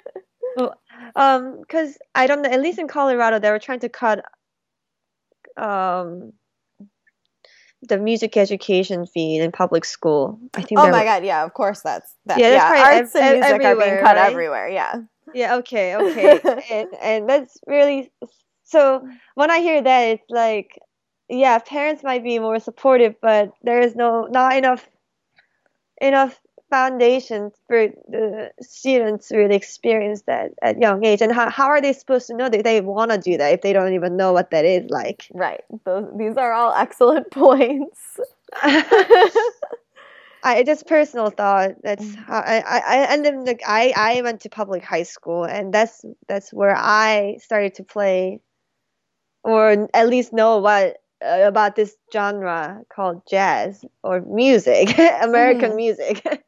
[0.57, 0.79] well,
[1.15, 2.49] um, because I don't know.
[2.49, 4.25] At least in Colorado, they were trying to cut
[5.55, 6.33] um
[7.87, 10.39] the music education fee in public school.
[10.53, 10.79] I think.
[10.79, 11.23] Oh my god!
[11.23, 12.39] Yeah, of course that's that.
[12.39, 14.31] Yeah, yeah arts and music are being cut right?
[14.31, 14.69] everywhere.
[14.69, 15.01] Yeah.
[15.33, 15.55] Yeah.
[15.57, 15.95] Okay.
[16.03, 16.39] Okay.
[16.71, 18.11] and and that's really
[18.63, 19.07] so.
[19.35, 20.79] When I hear that, it's like,
[21.29, 24.87] yeah, parents might be more supportive, but there is no not enough
[26.01, 26.39] enough
[26.73, 31.79] foundation for the students to really experience that at young age and how, how are
[31.79, 34.33] they supposed to know that they want to do that if they don't even know
[34.33, 38.19] what that is like right Those, these are all excellent points
[40.45, 41.81] I just personal thought.
[41.83, 42.15] That's mm.
[42.25, 46.03] how I, I and then like I I went to public high school and that's
[46.27, 48.41] that's where I started to play,
[49.43, 55.77] or at least know what uh, about this genre called jazz or music, American mm.
[55.77, 56.43] music.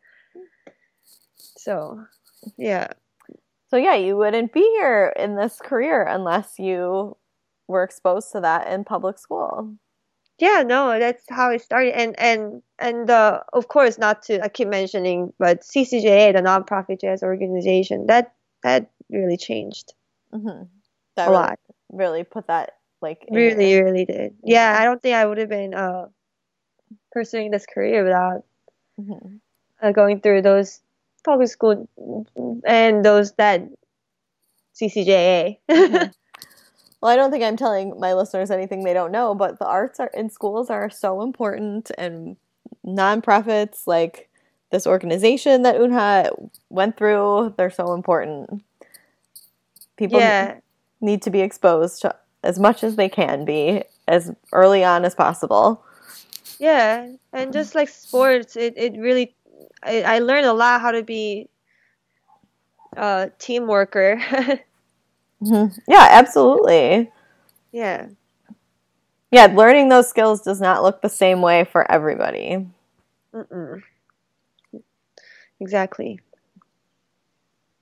[1.66, 2.06] So,
[2.58, 2.90] yeah.
[3.70, 7.18] So, yeah, you wouldn't be here in this career unless you
[7.68, 9.74] were exposed to that in public school.
[10.38, 12.00] Yeah, no, that's how it started.
[12.00, 17.02] And, and, and, uh, of course, not to, I keep mentioning, but CCJA, the nonprofit
[17.02, 19.96] jazz organization, that, that really changed.
[20.32, 20.66] Mm-hmm.
[21.16, 21.60] That a really, lot.
[21.92, 23.86] Really put that, like, really, your...
[23.86, 24.36] really did.
[24.44, 26.10] Yeah, I don't think I would have been, uh,
[27.12, 28.44] pursuing this career without
[29.00, 29.38] mm-hmm.
[29.82, 30.82] uh, going through those
[31.26, 31.90] public school
[32.66, 33.64] and those that
[34.80, 35.58] CCJA.
[35.70, 36.12] mm-hmm.
[37.02, 40.00] Well, I don't think I'm telling my listeners anything they don't know, but the arts
[40.00, 42.36] are in schools are so important and
[42.84, 44.28] nonprofits like
[44.72, 48.64] this organization that Unha went through, they're so important.
[49.98, 50.56] People yeah.
[51.00, 55.14] need to be exposed to as much as they can be as early on as
[55.14, 55.84] possible.
[56.60, 59.36] Yeah, and just like sports, it, it really
[59.86, 61.50] I, I learned a lot how to be
[62.98, 64.18] a team worker.
[65.42, 65.80] mm-hmm.
[65.88, 67.12] Yeah, absolutely.
[67.72, 68.08] Yeah.
[69.32, 72.66] Yeah, learning those skills does not look the same way for everybody.
[73.34, 73.82] Mm-mm.
[75.60, 76.20] Exactly.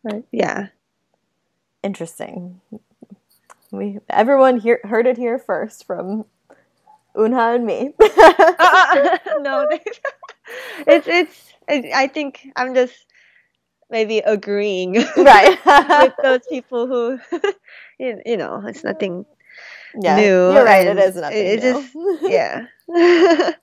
[0.03, 0.67] But yeah.
[1.83, 2.61] Interesting.
[3.71, 6.25] We everyone here heard it here first from
[7.15, 7.93] Unha and me.
[9.41, 9.67] no,
[10.87, 11.53] it's it's.
[11.95, 12.93] I think I'm just
[13.89, 17.19] maybe agreeing right with those people who,
[17.99, 19.25] you you know, it's nothing
[19.99, 20.53] yeah, new.
[20.53, 20.87] You're right.
[20.87, 21.73] It is nothing It new.
[21.73, 23.53] just yeah.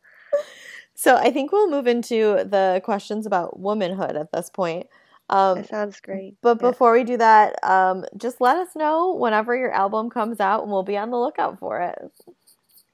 [0.95, 4.87] so I think we'll move into the questions about womanhood at this point.
[5.29, 6.35] Um, that sounds great.
[6.43, 6.71] but Yeah.
[6.71, 10.71] before we do that, um, just let us know whenever your album comes out, and
[10.73, 11.99] we'll be on the lookout for it.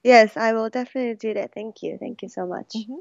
[0.03, 1.53] Yes, I will definitely do that.
[1.55, 1.97] Thank you.
[1.99, 2.75] Thank you so much.
[2.77, 2.99] Mhm.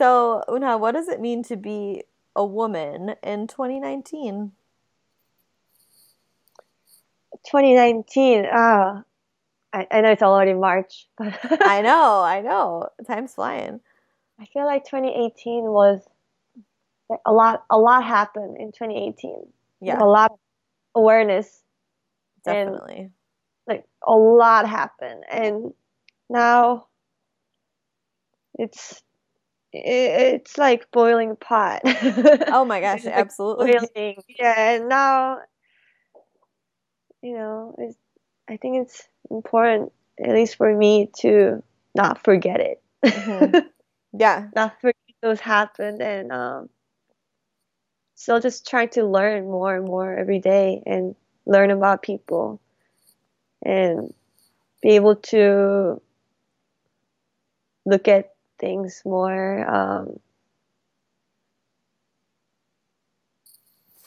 [0.00, 4.52] So, Eunha, what does it mean to be a woman in 2019?
[7.46, 8.46] 2019.
[8.50, 9.04] Ah,
[9.72, 12.88] I, I know it's already March, I know, I know.
[13.06, 13.80] Time's flying.
[14.40, 16.08] I feel like 2018 was
[17.26, 17.64] a lot.
[17.70, 19.46] A lot happened in 2018.
[19.80, 20.38] Yeah, A lot of
[20.94, 21.62] awareness,
[22.44, 23.10] definitely.
[23.66, 25.74] like a lot happened, and
[26.30, 26.86] now
[28.58, 29.09] it's it,
[29.72, 31.82] it's like boiling pot.
[32.52, 33.72] Oh my gosh, like absolutely.
[33.72, 34.16] boiling.
[34.28, 35.40] Yeah, and now
[37.22, 37.96] you know, it's,
[38.48, 41.62] I think it's important, at least for me, to
[41.94, 42.82] not forget it.
[43.04, 43.64] Mhm.
[44.12, 46.68] Yeah, not forget those happened, and um,
[48.14, 51.14] still just trying to learn more and more every day, and
[51.46, 52.60] learn about people,
[53.64, 54.12] and
[54.82, 56.00] be able to
[57.86, 59.68] look at things more.
[59.68, 60.20] Um,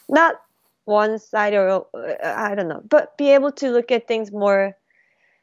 [0.10, 0.36] not
[0.86, 1.86] one side or
[2.24, 4.78] I don't know, but be able to look at things more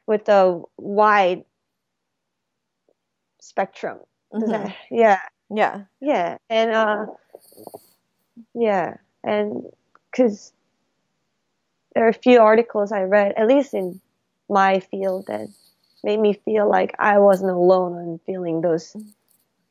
[0.07, 1.45] with a wide
[3.39, 3.99] spectrum.
[4.33, 4.73] Mhm.
[4.91, 5.19] yeah,
[5.49, 7.05] yeah, yeah, and uh,
[8.53, 9.65] yeah, and
[10.11, 10.53] because
[11.93, 14.01] there are a few articles I read, at least in
[14.49, 15.47] my field, that
[16.03, 18.95] made me feel like I wasn't alone in feeling those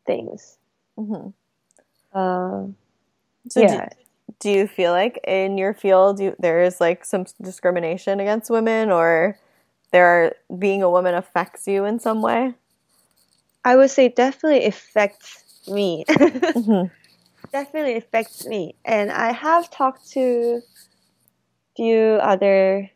[0.06, 0.58] things.
[0.96, 1.28] hmm
[2.12, 2.66] Uh,
[3.48, 3.88] So, do, yeah,
[4.40, 8.90] do you feel like in your field you, there is like some discrimination against women,
[8.90, 9.38] or
[9.92, 12.54] there are, being a woman affects you in some way?
[13.64, 16.04] I would say definitely affects me.
[16.54, 16.84] hmm
[17.52, 18.76] definitely affects me.
[18.84, 20.62] And I have talked to
[21.76, 22.90] few other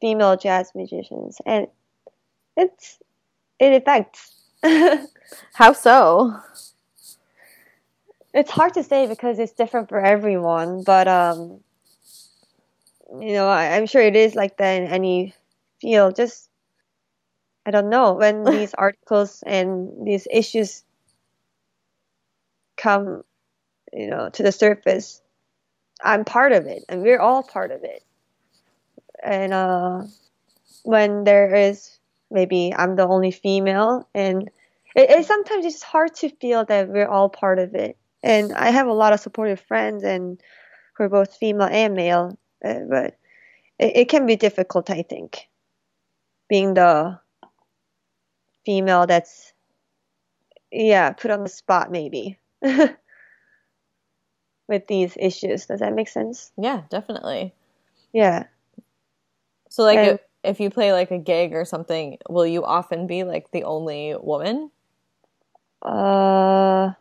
[0.00, 1.68] female jazz musicians, and
[2.56, 2.98] it's
[3.58, 4.34] it affects.
[5.54, 6.40] How so?
[8.36, 11.60] it's hard to say because it's different for everyone, but um,
[13.18, 15.34] you know, I, I'm sure it is like that in any
[15.80, 16.16] field.
[16.16, 16.50] Just
[17.64, 20.84] I don't know when these articles and these issues
[22.76, 23.22] come,
[23.92, 25.22] you know, to the surface.
[26.04, 28.04] I'm part of it, and we're all part of it.
[29.24, 30.02] And uh,
[30.82, 31.95] when there is
[32.30, 34.50] maybe I'm the only female, and
[34.94, 37.96] it, it sometimes it's hard to feel that we're all part of it.
[38.22, 40.40] And I have a lot of supportive friends, and
[40.94, 43.16] who are both female and male, uh, but
[43.78, 45.48] it, it can be difficult, I think,
[46.48, 47.20] being the
[48.64, 49.52] female that's
[50.72, 52.36] yeah put on the spot maybe
[54.68, 55.66] with these issues.
[55.66, 56.50] Does that make sense?
[56.56, 57.54] Yeah, definitely.
[58.12, 58.44] Yeah.
[59.68, 63.06] So, like, And- if, if you play like a gig or something, will you often
[63.06, 64.70] be like the only woman?
[65.82, 66.92] Uh,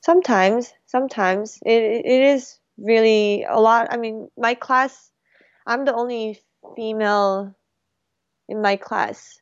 [0.00, 3.88] sometimes, sometimes it it is really a lot.
[3.90, 5.10] I mean, my class,
[5.66, 6.40] I'm the only
[6.76, 7.54] female
[8.48, 9.40] in my class.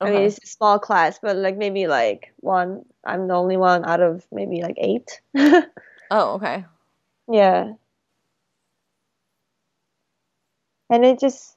[0.00, 2.84] I mean, it's a small class, but like maybe like one.
[3.06, 5.20] I'm the only one out of maybe like eight.
[6.10, 6.64] Oh, okay.
[7.28, 7.72] Yeah.
[10.90, 11.53] And it just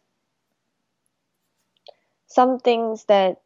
[2.38, 3.42] some things that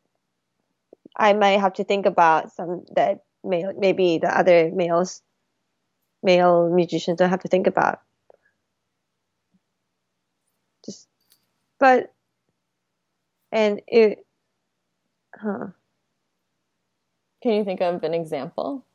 [1.15, 5.21] I might have to think about, some that may maybe the other males
[6.21, 8.01] male musicians don't have to think about.
[10.85, 11.07] Just
[11.79, 12.13] but
[13.53, 14.25] and it
[15.39, 15.67] huh.
[17.41, 18.85] Can you think of an example?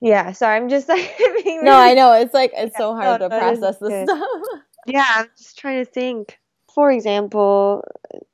[0.00, 2.12] Yeah, sorry, I'm just like being No, I know.
[2.12, 4.08] It's like, it's so hard no, to no, it is process this good.
[4.08, 4.22] stuff.
[4.88, 6.38] Yeah, I'm just trying to think.
[6.76, 7.84] For example,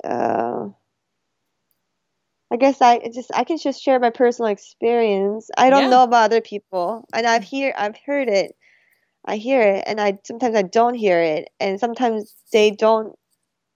[0.04, 0.68] uh,
[2.52, 5.50] I guess I just I can just share my personal experience.
[5.58, 5.90] I don't Yeah.
[5.90, 8.56] know about other people, and I've hear I've heard it.
[9.24, 13.16] I hear it, and I sometimes I don't hear it, and sometimes they don't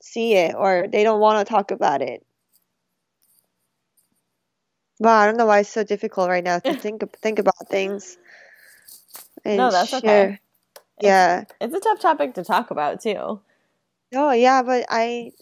[0.02, 2.24] see it or they don't want to talk about it.
[5.00, 8.18] Wow, I don't know why it's so difficult right now to think think about things.
[9.46, 9.94] No, that's share.
[9.94, 10.38] okay.
[11.00, 11.44] Yeah.
[11.60, 13.40] It's a tough topic to talk about too.
[14.14, 15.32] Oh, yeah, but I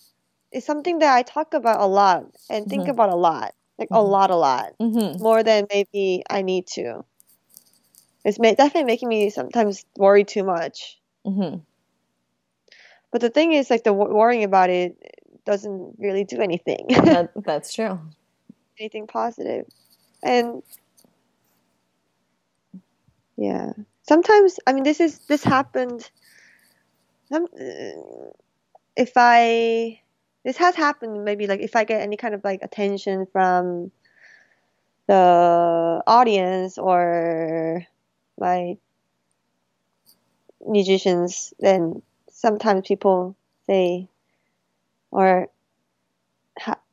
[0.52, 2.90] it's something that I talk about a lot and think Mhm.
[2.90, 3.54] about a lot.
[3.78, 4.08] Like a Mhm.
[4.10, 4.72] lot, a lot.
[4.80, 5.22] Mm-hmm.
[5.22, 7.04] More than maybe I need to.
[8.24, 11.00] It's ma- definitely making me sometimes worry too much.
[11.26, 11.58] Mm-hmm.
[13.10, 14.96] But the thing is, like, the wo- worrying about it
[15.44, 17.98] doesn't really do anything, That, that's true.
[18.78, 19.66] anything positive.
[20.22, 20.62] And
[23.36, 26.08] yeah, sometimes, I mean, this is this happened.
[27.28, 28.30] Some, uh,
[28.96, 30.00] if I
[30.44, 33.90] this has happened, maybe like if I get any kind of like attention from
[35.06, 37.86] the audience or
[38.38, 38.76] my
[40.66, 43.36] musicians, then sometimes people
[43.66, 44.08] say,
[45.10, 45.48] or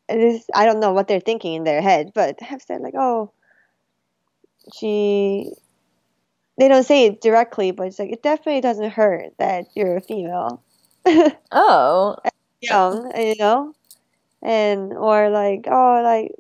[0.08, 3.32] this I don't know what they're thinking in their head, but have said like, oh,
[4.74, 5.52] she.
[6.60, 10.02] They don't say it directly, but it's like it definitely doesn't hurt that you're a
[10.02, 10.62] female,
[11.52, 12.16] Oh,
[12.62, 13.74] young, you know,
[14.42, 16.32] and or like oh like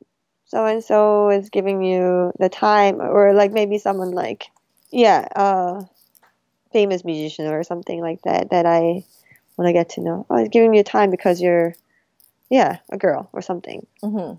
[0.45, 4.47] so and so is giving you the time, or like maybe someone like
[4.91, 5.83] yeah, uh,
[6.73, 9.03] famous musician or something like that that I
[9.57, 10.25] want to get to know.
[10.29, 11.75] Oh, he's giving you time because you're
[12.49, 13.85] yeah a girl or something.
[14.01, 14.33] hmm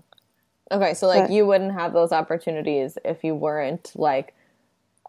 [0.71, 4.33] Okay, so like But- you wouldn't have those opportunities if you weren't like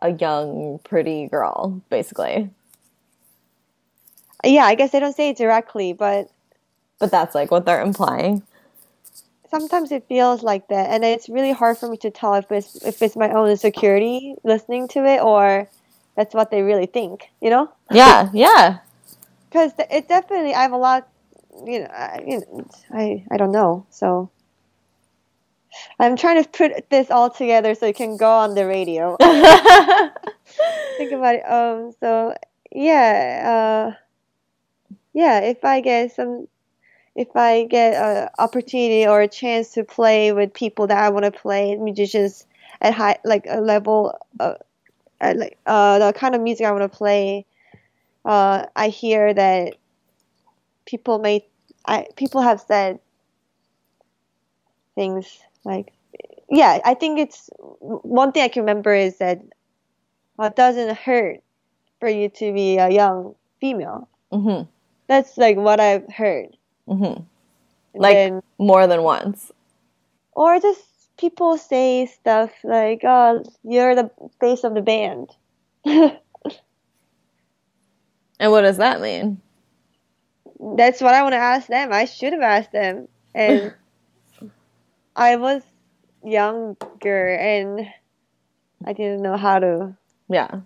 [0.03, 2.51] a young, pretty girl, basically.
[4.43, 6.29] Yeah, I guess they don't say it directly, but
[6.99, 8.43] But that's like what they're implying.
[9.51, 12.77] sometimes it feels like that, and it's really hard for me to tell if it's
[12.85, 15.69] if it's my own insecurity listening to it or
[16.17, 17.31] that's what they really think.
[17.41, 18.79] You know, Yeah, yeah.
[19.49, 21.09] because it definitely I have a lot.
[21.65, 22.41] You know, I,
[22.93, 23.87] I I don't know.
[23.91, 24.29] So
[26.01, 29.17] I'm trying to put this all together so it can go on the radio.
[30.99, 31.43] think about it.
[31.51, 32.35] Um, so
[32.73, 33.95] yeah, uh,
[35.15, 35.41] yeah.
[35.41, 36.49] If I get some,
[37.15, 41.25] if I get an opportunity or a chance to play with people that I want
[41.25, 42.47] to play, musicians
[42.81, 44.55] at high, like a level, uh,
[45.21, 47.47] at like uh, the kind of music I want to play,
[48.25, 49.77] uh, I hear that
[50.87, 51.47] people may,
[51.87, 52.99] I people have said
[54.95, 55.93] things like,
[56.51, 56.81] yeah.
[56.85, 59.41] I think it's one thing I can remember is that
[60.41, 61.41] it doesn't hurt
[62.01, 64.09] for you to be a young female.
[64.31, 64.63] hmm
[65.07, 66.57] That's like what I've heard.
[66.87, 67.15] hmm
[67.95, 69.53] Like- then- More than once.
[70.33, 70.83] or just
[71.17, 75.31] people say stuff like, "Oh, you're the face of the band."
[78.41, 79.41] And what does that mean?
[80.77, 81.93] That's what I want to ask them.
[81.93, 83.73] I should have asked them, and
[85.17, 85.63] I was
[86.25, 87.87] younger and
[88.85, 89.97] I didn't know how to
[90.29, 90.61] Yeah.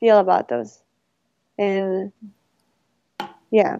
[0.00, 0.82] feel about those.
[1.58, 2.12] And
[3.54, 3.78] yeah.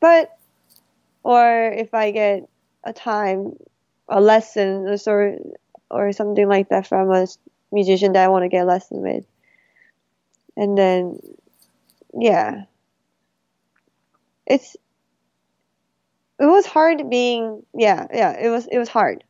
[0.00, 0.36] But
[1.24, 2.48] or if I get
[2.84, 3.58] a time,
[4.08, 5.40] a lesson or sort
[5.90, 7.26] or something like that from a
[7.72, 9.26] musician that I want to get a lesson with.
[10.56, 11.18] And then
[12.14, 12.64] yeah.
[14.46, 14.76] It's
[16.38, 19.24] it was hard being yeah, yeah, it was it was hard.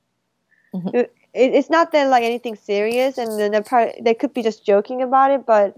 [0.74, 0.94] Mhm.
[0.94, 4.42] It, it, it's not that like anything serious and then the part they could be
[4.42, 5.76] just joking about it, but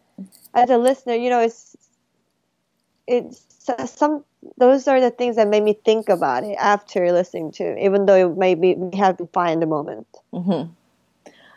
[0.55, 1.77] as a listener, you know, it's
[3.07, 3.47] it's
[3.87, 4.25] some
[4.59, 8.07] those are the things that made me think about it after listening to, it, even
[8.07, 10.07] though it maybe we have fine in the moment.
[10.33, 10.65] hmm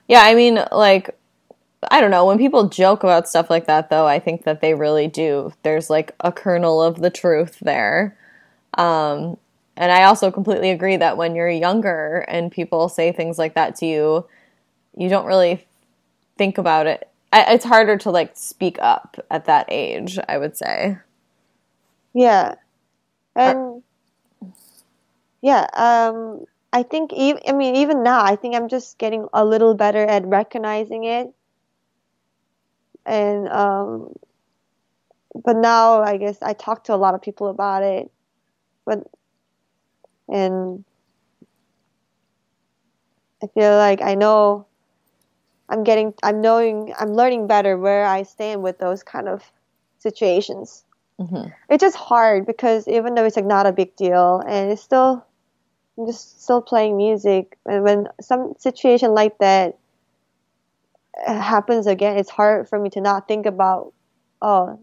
[0.07, 1.17] Yeah, I mean, like,
[1.89, 2.25] I don't know.
[2.25, 5.51] When people joke about stuff like that, though, I think that they really do.
[5.63, 8.17] There's like a kernel of the truth there.
[8.77, 9.37] Um,
[9.77, 13.75] and I also completely agree that when you're younger and people say things like that
[13.77, 14.25] to you,
[14.95, 15.65] you don't really
[16.37, 17.09] think about it.
[17.33, 20.97] I, it's harder to like speak up at that age, I would say.
[22.16, 22.55] Yeah,
[23.36, 23.84] and
[25.41, 29.45] yeah, um, I think even I mean even now, I think I'm just getting a
[29.45, 31.34] little better at recognizing it,
[33.05, 34.13] and um,
[35.43, 38.11] but now I guess I talk to a lot of people about it,
[38.86, 39.07] but
[40.30, 40.84] and
[43.41, 44.66] I feel like I know
[45.70, 49.51] I'm getting I'm knowing I'm learning better where I stand with those kind of
[49.99, 50.84] situations
[51.20, 54.82] hmm it's just hard because even though it's like not a big deal and it's
[54.82, 55.26] still
[55.97, 59.78] I'm just still playing music and when some situation like that
[61.26, 63.93] uh, happens again it's hard for me to not think about
[64.41, 64.80] oh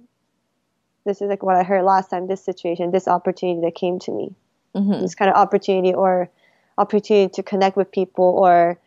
[1.05, 4.13] this is like what I heard last time this situation this opportunity that came to
[4.13, 4.35] me.
[4.75, 6.31] Hmm this kind of opportunity or
[6.79, 8.79] opportunity to connect with people or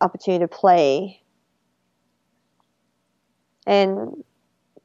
[0.00, 1.20] opportunity to play.
[3.66, 4.24] And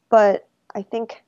[0.09, 1.23] but I think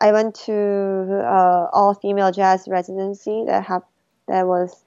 [0.00, 3.82] I went to uh, all female jazz residency that have
[4.28, 4.84] that was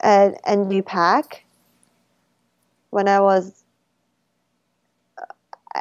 [0.00, 1.40] at NJPAC
[2.90, 3.64] when I was
[5.16, 5.24] uh,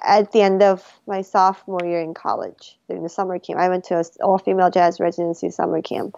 [0.05, 3.59] at the end of my sophomore year in college during the summer camp.
[3.59, 6.15] I went to an all female jazz residency summer camp,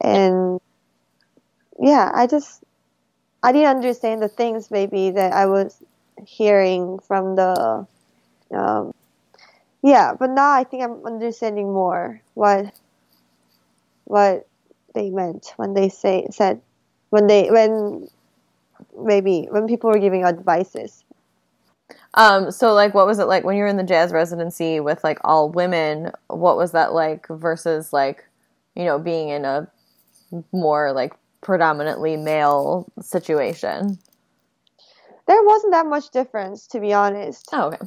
[0.00, 0.60] and
[1.78, 2.64] yeah, I just
[3.44, 5.80] I didn't understand the things maybe that I was
[6.26, 7.86] hearing from the
[8.52, 8.92] um,
[9.82, 12.74] yeah, but now I think I'm understanding more what
[14.04, 14.46] what
[14.94, 16.60] they meant when they say said
[17.10, 18.08] when they when
[18.98, 21.04] maybe when people were giving advices.
[22.14, 25.04] Um, so like what was it like when you were in the jazz residency with
[25.04, 26.10] like all women?
[26.28, 28.24] What was that like versus like,
[28.74, 29.68] you know, being in a
[30.52, 33.98] more like predominantly male situation?
[35.26, 37.48] There wasn't that much difference to be honest.
[37.52, 37.86] Oh, okay.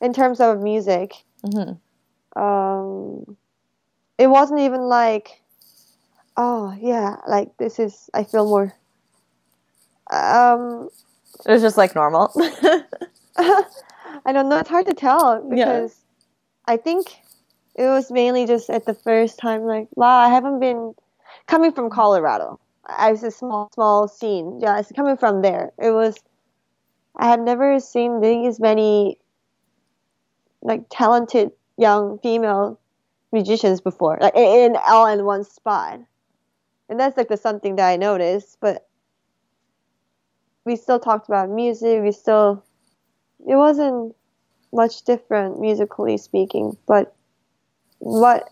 [0.00, 1.14] In terms of music.
[1.44, 2.40] Mm-hmm.
[2.40, 3.36] Um
[4.18, 5.40] it wasn't even like
[6.36, 8.74] oh yeah, like this is I feel more
[10.10, 10.88] um
[11.46, 12.32] It was just like normal.
[13.36, 14.58] I don't know.
[14.58, 15.92] It's hard to tell because
[16.66, 16.74] Yeah.
[16.74, 17.06] I think
[17.76, 20.94] it was mainly just at the first time, like, wow, I haven't been
[21.46, 22.58] coming from Colorado.
[22.86, 24.58] I was a small, small scene.
[24.60, 25.72] Yeah, it's coming from there.
[25.78, 26.16] It was.
[27.16, 29.18] I had never seen these many,
[30.66, 32.78] like, talented young female
[33.32, 36.00] musicians before, like in all in one spot,
[36.88, 38.58] and that's like the something that I noticed.
[38.60, 38.86] But
[40.64, 42.02] we still talked about music.
[42.02, 42.64] We still
[43.46, 44.14] it wasn't
[44.72, 47.14] much different musically speaking, but
[47.98, 48.50] what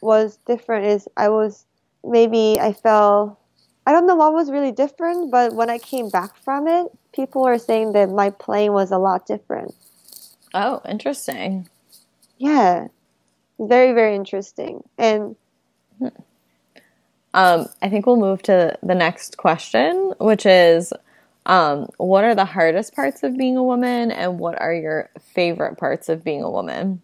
[0.00, 1.66] was different is I was
[2.04, 3.38] maybe I felt
[3.86, 7.42] I don't know what was really different, but when I came back from it, people
[7.42, 9.74] were saying that my playing was a lot different.
[10.54, 11.68] Oh, interesting.
[12.38, 12.88] Yeah.
[13.58, 14.82] Very, very interesting.
[14.98, 15.36] And
[17.34, 20.92] Um, I think we'll move to the next question, which is
[21.46, 25.78] um, what are the hardest parts of being a woman and what are your favorite
[25.78, 27.02] parts of being a woman?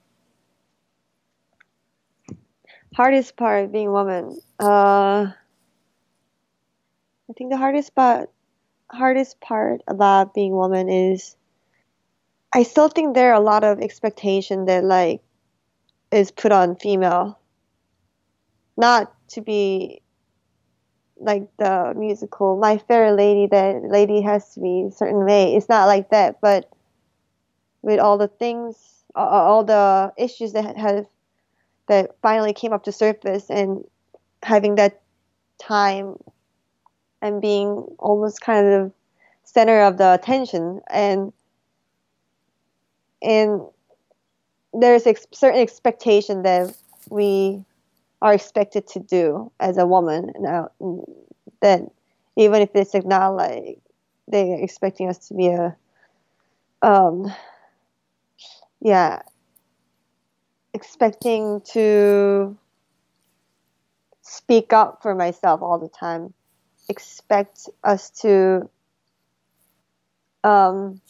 [2.95, 4.39] hardest part of being a woman.
[4.59, 5.33] Uh
[7.29, 8.31] I think the hardest part
[8.91, 11.37] hardest part about being a woman is
[12.53, 15.23] I still think there are a lot of expectation that like
[16.11, 17.39] is put on female.
[18.77, 20.03] Not to be
[21.17, 25.55] like the musical My Fair Lady that lady has to be certain way.
[25.55, 26.69] It's not like that, but
[27.83, 31.07] with all the things, all the issues that have
[31.87, 33.85] that finally came up to surface, and
[34.43, 35.01] having that
[35.59, 36.17] time
[37.21, 38.93] and being almost kind of
[39.45, 41.33] center of the attention, and
[43.23, 43.63] and
[44.73, 46.77] there's ex- certain expectation that
[47.11, 47.65] we
[48.23, 50.71] are expected to do as a woman now
[51.61, 51.83] that
[52.37, 53.79] even if it's not like
[54.29, 55.77] they're expecting us to be a
[56.83, 57.33] um
[58.81, 59.21] yeah
[60.73, 62.57] expecting to
[64.23, 66.33] speak up for myself all the time
[66.89, 68.69] expect us to
[70.45, 71.01] um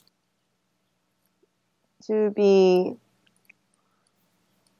[2.10, 2.96] to be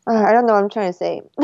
[0.07, 1.22] uh, I don't know what I'm trying to say.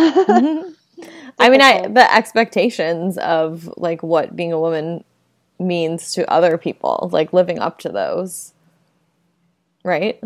[1.38, 5.04] I mean, I the expectations of like what being a woman
[5.58, 8.52] means to other people, like living up to those,
[9.84, 10.18] right?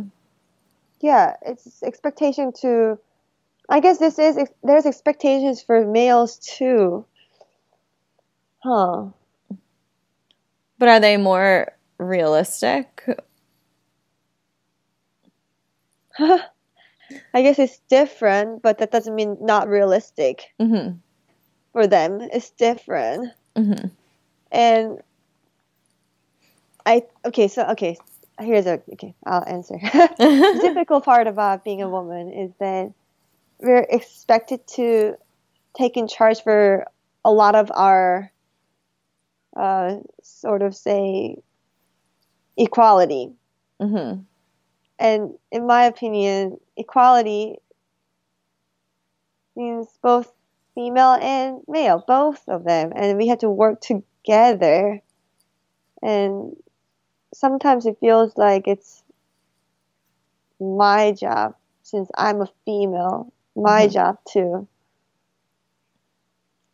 [1.01, 2.99] yeah, it's expectation to.
[3.69, 7.05] I guess this is there's expectations for males too.
[8.63, 9.07] Huh.
[10.79, 13.07] But are they more realistic?
[17.35, 20.91] I guess it's different, but that doesn't mean not realistic hmm
[21.73, 22.21] for them.
[22.21, 23.33] It's different.
[23.57, 23.89] hmm
[24.51, 25.01] And
[26.87, 27.97] I okay, so okay,
[28.41, 29.79] here's a okay, I'll answer.
[29.83, 32.93] the difficult part about being a woman is that
[33.61, 35.15] we're expected to
[35.77, 36.87] take in charge for
[37.25, 38.33] a lot of our
[39.57, 41.37] uh, sort of say
[42.57, 43.33] equality.
[43.81, 44.21] hmm
[45.01, 47.59] And in my opinion, equality
[49.57, 50.33] means both
[50.75, 55.01] female and male, both of them, and we have to work together.
[56.03, 56.55] And
[57.35, 59.03] sometimes it feels like it's
[60.61, 63.93] my job, since I'm a female, my Mhm.
[63.93, 64.67] job to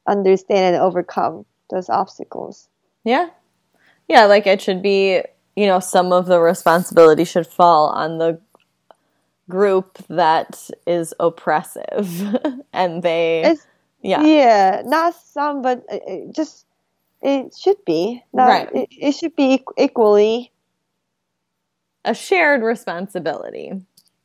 [0.07, 2.69] understand and overcome those obstacles.
[3.05, 3.31] Yeah.
[4.09, 5.23] Yeah, like it should be,
[5.57, 8.39] you know, some of the responsibility should fall on the
[9.49, 12.23] group that is oppressive
[12.73, 13.67] and they It's
[14.03, 14.23] yeah.
[14.23, 16.67] yeah, not some, but uh, uh, just
[17.23, 18.69] it should be not, Right.
[18.75, 20.53] It, it should be equally.
[22.05, 23.73] A shared responsibility.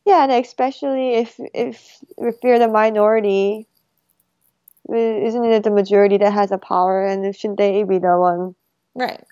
[0.04, 3.66] Yeah, and especially if if if you're the minority,
[4.92, 8.54] isn't it the majority that has the power, and shouldn't they be the one
[8.94, 9.24] Right.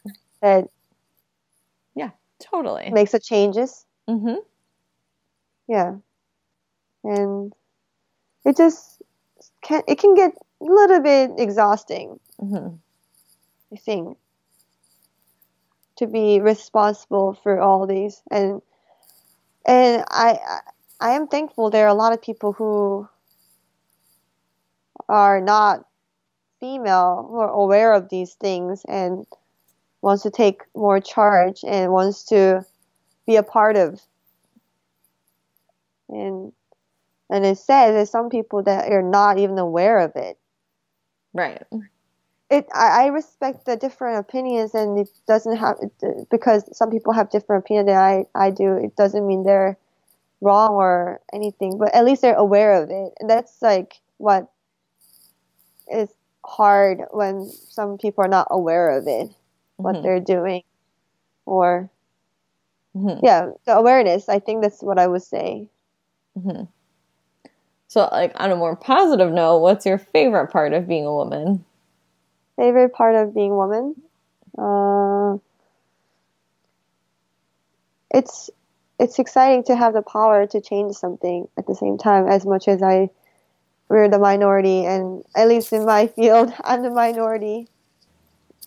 [0.42, 0.68] that
[2.40, 2.90] Totally.
[2.90, 3.84] makes the changes?
[4.08, 4.36] Mm-hmm.
[5.68, 5.96] Yeah,
[7.04, 7.54] and
[8.44, 9.02] it just
[9.62, 12.20] can it can get a little bit exhausting.
[12.42, 12.78] Mhm.
[13.72, 14.18] I think,
[15.96, 18.22] to be responsible for all these.
[18.30, 18.62] And
[19.66, 20.60] and I I
[21.00, 23.08] I am thankful there are a lot of people who
[25.08, 25.84] are not
[26.60, 29.26] female who are aware of these things and
[30.02, 32.64] wants to take more charge and wants to
[33.26, 34.00] be a part of.
[36.10, 36.52] And
[37.30, 40.38] and it says there's some people that are not even aware of it
[41.34, 41.62] Right.
[42.50, 45.76] it I, I respect the different opinions and it doesn't have
[46.30, 49.78] because some people have different opinion than I, I do it doesn't mean they're
[50.40, 54.50] wrong or anything but at least they're aware of it and that's like what
[55.90, 56.08] is
[56.44, 59.30] hard when some people are not aware of it
[59.82, 60.02] what Mhm.
[60.02, 60.62] they're doing
[61.46, 61.88] or
[62.96, 63.20] Mhm.
[63.22, 65.68] yeah the awareness i think that's what i would say
[66.38, 66.68] Mhm.
[67.88, 71.64] So, like on a more positive note, what's your favorite part of being a woman?
[72.56, 73.94] favorite part of being woman
[74.58, 75.38] uh,
[78.10, 78.50] it's
[78.98, 82.68] it's exciting to have the power to change something at the same time as much
[82.68, 83.08] as i
[83.88, 87.66] we're the minority and at least in my field i'm the minority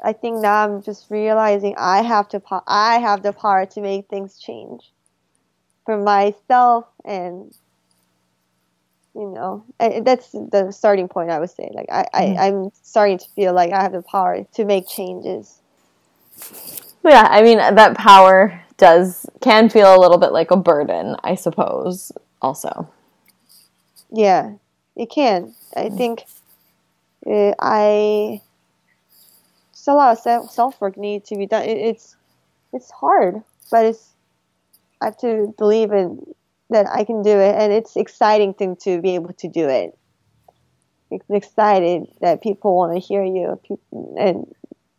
[0.04, 3.82] i think now i'm just realizing i have to po- i have the power to
[3.82, 4.92] make things change
[5.86, 7.54] for myself and
[9.16, 12.38] you know I- that's the starting point i would say like I, Mhm.
[12.38, 15.60] I i'm starting to feel like i have the power to make changes
[17.04, 21.36] Yeah, I mean that power does can feel a little bit like a burden, I
[21.36, 22.12] suppose.
[22.42, 22.90] Also,
[24.12, 24.54] yeah
[24.96, 26.26] it can i think
[27.28, 28.42] uh, i
[29.84, 31.64] just a lot of self work need to be done.
[31.64, 32.16] It, it's
[32.72, 34.14] it's hard but it's
[35.02, 36.34] i have to believe in
[36.70, 39.98] that i can do it and it's exciting thing to be able to do it.
[41.12, 43.60] It's excited that people want to hear you
[44.18, 44.52] and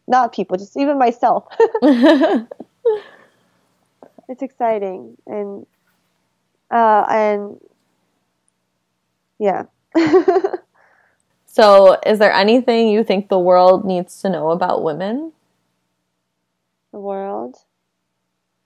[0.07, 1.45] not people just even myself.
[4.29, 5.67] It's exciting and
[6.71, 7.61] uh and
[9.39, 9.65] yeah
[11.55, 15.33] so is there anything you think the world needs to know about women?
[16.91, 17.55] the world?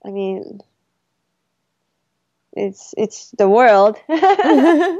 [0.07, 0.61] I mean
[2.55, 3.99] it's it's the world.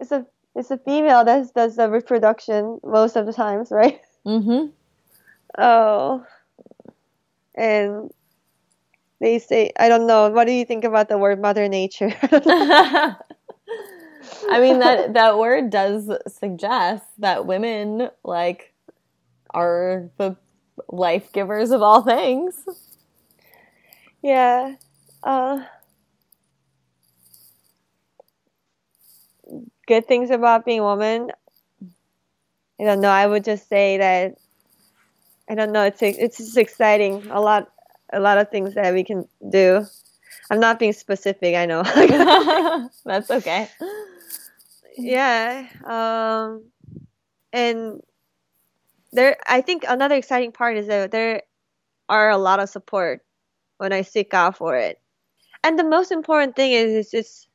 [0.00, 4.00] It's a it's a female that does the reproduction most of the times right?
[4.26, 4.66] Mm-hmm.
[5.56, 6.26] oh.
[7.54, 8.10] And
[9.18, 10.28] they say i don't know.
[10.28, 12.12] What do you think about the word mother nature
[14.50, 18.72] I mean that that word does suggest that women like
[19.50, 20.36] are the
[20.88, 22.54] life givers of all things.
[24.22, 24.76] Yeah.
[25.22, 25.64] Uh,
[29.86, 31.30] good things about being a woman.
[32.80, 33.10] I don't know.
[33.10, 34.36] I would just say that
[35.48, 35.84] I don't know.
[35.84, 37.26] It's it's just exciting.
[37.30, 37.70] A lot,
[38.12, 39.84] a lot of things that we can do.
[40.50, 41.54] I'm not being specific.
[41.54, 41.82] I know.
[43.04, 43.68] That's okay.
[44.96, 45.68] Yeah.
[45.84, 46.64] Um,
[47.52, 48.00] and
[49.12, 51.42] there, I think another exciting part is that there
[52.08, 53.24] are a lot of support
[53.78, 55.00] when I seek out for it.
[55.62, 57.48] And the most important thing is, is just,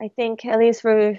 [0.00, 1.18] I think, at least for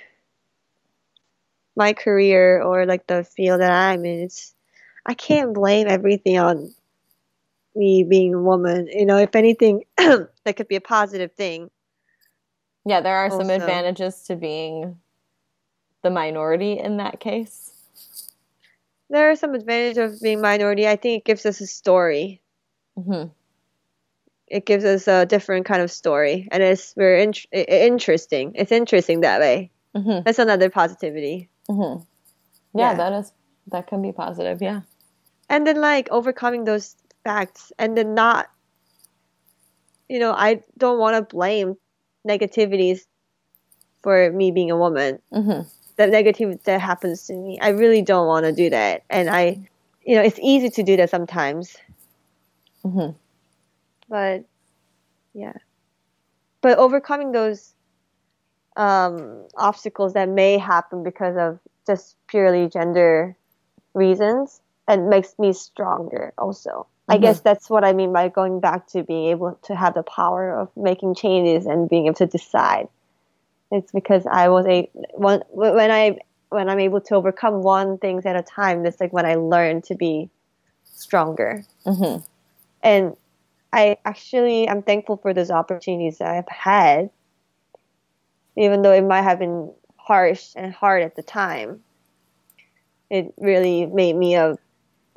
[1.76, 4.53] my career or like the field that I'm in, it's,
[5.05, 6.74] I can't blame everything on
[7.76, 8.88] me being a woman.
[8.88, 11.72] You know, if anything, that could be a positive thing.
[12.86, 14.97] Yeah, there are some advantages to being
[16.02, 17.72] the minority in that case.
[19.10, 20.88] There are some advantages of being minority.
[20.88, 22.41] I think it gives us a story.
[22.95, 23.26] hmm
[24.47, 28.54] It gives us a different kind of story, and it's very int- i- i- interesting.
[28.56, 29.72] It's interesting that way.
[29.95, 31.50] hmm That's another positivity.
[31.68, 32.02] hmm
[32.74, 32.93] Yeah, Yeah.
[32.95, 33.34] that is
[33.68, 34.62] that can be positive.
[34.62, 34.82] Yeah.
[35.50, 38.47] and then like overcoming those facts and then not
[40.08, 41.76] you know i don't want to blame
[42.28, 43.06] negativities
[44.04, 45.62] for me being a woman hmm
[46.00, 47.60] the negative that happens to me.
[47.60, 49.60] I really don't want to do that, and I,
[50.02, 51.76] you know, it's easy to do that sometimes.
[52.86, 53.16] Mhm.
[54.08, 54.45] But
[55.34, 55.58] yeah,
[56.62, 57.74] but overcoming those
[58.78, 63.36] um, obstacles that may happen because of just purely gender
[63.93, 66.32] reasons, it makes me stronger.
[66.38, 67.22] Also, I Mhm.
[67.24, 70.50] guess that's what I mean by going back to being able to have the power
[70.50, 72.88] of making changes and being able to decide.
[73.72, 78.26] It's because I was a when when I when I'm able to overcome one things
[78.26, 78.84] at a time.
[78.84, 80.30] That's like when I learn to be
[80.84, 81.63] stronger.
[81.86, 82.24] Mhm.
[82.82, 83.15] And
[83.72, 87.11] I actually I'm thankful for those opportunities that I've had,
[88.55, 91.84] even though it might have been harsh and hard at the time.
[93.11, 94.57] It really made me a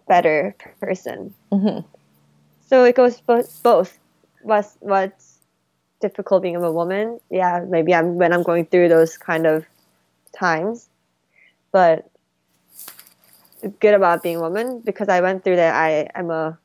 [0.08, 1.34] better person.
[1.50, 1.84] Mhm.
[2.66, 3.62] So it goes both.
[3.62, 3.98] both.
[4.42, 5.31] What's what's
[6.02, 7.18] difficult being a woman?
[7.30, 9.64] Yeah, maybe I'm when I'm going through those kind of
[10.36, 10.88] times,
[11.72, 12.10] but
[13.80, 15.74] good about being a woman because I went through that.
[15.74, 16.58] I am a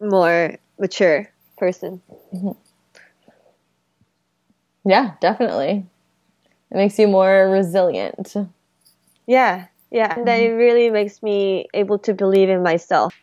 [0.00, 2.02] more mature person.
[2.34, 2.58] Mm-hmm.
[4.86, 5.86] Yeah, definitely.
[6.70, 8.34] It makes you more resilient.
[9.26, 10.56] Yeah, yeah, and then it mm-hmm.
[10.56, 13.14] really makes me able to believe in myself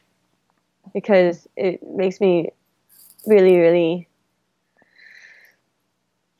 [0.93, 2.51] because it makes me
[3.27, 4.07] really, really.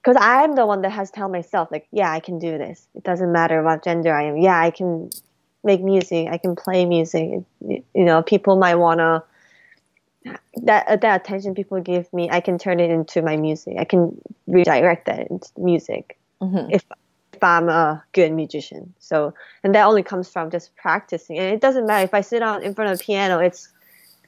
[0.04, 2.88] Because I'm the one that has to tell myself, like, yeah, I can do this.
[2.96, 4.38] It doesn't matter what gender I am.
[4.38, 5.12] Yeah, I can
[5.64, 6.28] make music.
[6.32, 7.42] I can play music.
[7.68, 9.24] You know, people might wanna
[10.64, 12.30] that that attention people give me.
[12.30, 13.76] I can turn it into my music.
[13.80, 16.68] I can redirect that into music Mhm.
[16.72, 16.84] if
[17.34, 18.94] if I'm a good musician.
[19.00, 19.34] So
[19.64, 21.38] and that only comes from just practicing.
[21.40, 23.40] And it doesn't matter if I sit on in front of a piano.
[23.40, 23.70] It's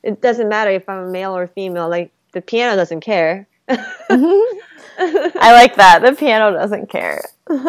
[0.01, 1.89] it doesn't matter if I'm a male or female.
[1.89, 3.47] Like the piano doesn't care.
[3.69, 6.01] I like that.
[6.03, 7.23] The piano doesn't care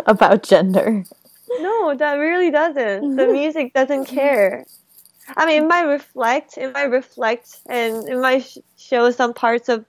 [0.07, 1.05] about gender.
[1.61, 3.16] no, that really doesn't.
[3.16, 4.64] The music doesn't care.
[5.36, 6.59] I mean, it might reflect.
[6.59, 9.84] It might reflect, and it might sh- show some parts of,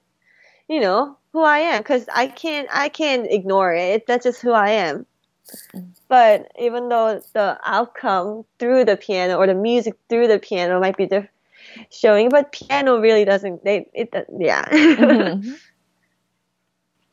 [0.69, 1.79] you know, who I am.
[1.81, 4.07] Because I can't, I can't ignore it.
[4.07, 5.05] That's just who I am.
[6.07, 10.95] But even though the outcome through the piano or the music through the piano might
[10.97, 11.27] be diff-
[11.91, 13.63] showing, but piano really doesn't.
[13.63, 14.63] They, it, yeah.
[14.69, 15.57] Mhm.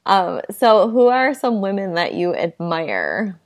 [0.04, 3.40] Um, so who are some women that you admire?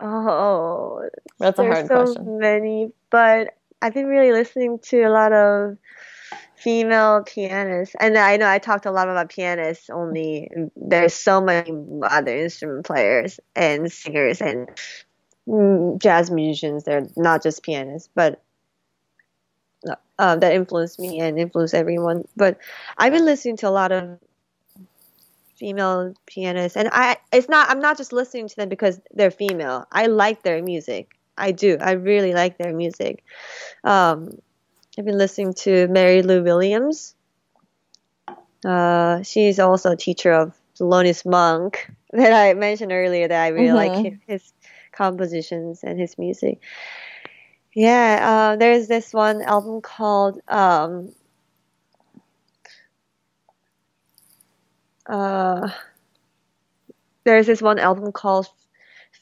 [0.00, 1.08] Oh,
[1.38, 2.38] That's a hard so question.
[2.38, 5.78] many, but I've been really listening to a lot of
[6.56, 9.88] female pianists, and I know I talked a lot about pianists.
[9.88, 14.68] Only there's so many other instrument players and singers and
[16.00, 16.84] jazz musicians.
[16.84, 18.42] They're not just pianists, but
[20.18, 22.26] uh, that influenced me and influenced everyone.
[22.36, 22.58] But
[22.98, 24.18] I've been listening to a lot of
[25.56, 29.86] female pianists, and I it's not I'm not just listening to them because they're female.
[29.92, 31.18] I like their music.
[31.36, 31.78] I do.
[31.80, 33.24] I really like their music.
[33.82, 34.38] Um,
[34.98, 37.14] I've been listening to Mary Lou Williams.
[38.64, 43.28] Uh, she's also a teacher of Thelonious Monk that I mentioned earlier.
[43.28, 44.04] That I really like Mhm.
[44.04, 44.52] his, his
[44.92, 46.60] compositions and his music.
[47.74, 51.12] Yeah, uh, there's this one album called um,
[55.06, 55.68] uh,
[57.24, 58.48] there's this one album called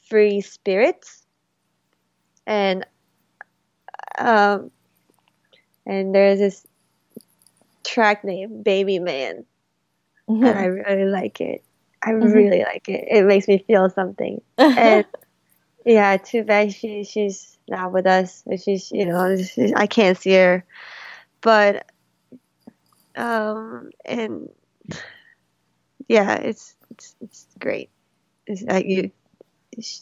[0.09, 1.25] Free Spirits,
[2.45, 2.85] and
[4.19, 4.71] um,
[5.85, 6.65] and there's this
[7.83, 9.45] track named Baby Man,
[10.27, 11.63] and I really like it.
[12.03, 12.33] I Mhm.
[12.33, 13.05] really like it.
[13.09, 14.41] It makes me feel something.
[14.75, 15.05] And
[15.85, 18.43] yeah, too bad she she's not with us.
[18.63, 20.63] She's you know she's, I can't see her,
[21.41, 21.85] but
[23.15, 24.49] um and
[26.07, 27.89] yeah, it's it's it's great.
[28.47, 29.11] It's like you,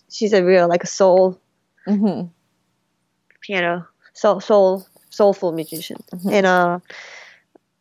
[0.09, 1.39] she's a real like a soul
[1.87, 2.29] Mhm.
[3.41, 6.31] piano soul soul soulful musician, Mhm.
[6.31, 6.79] and uh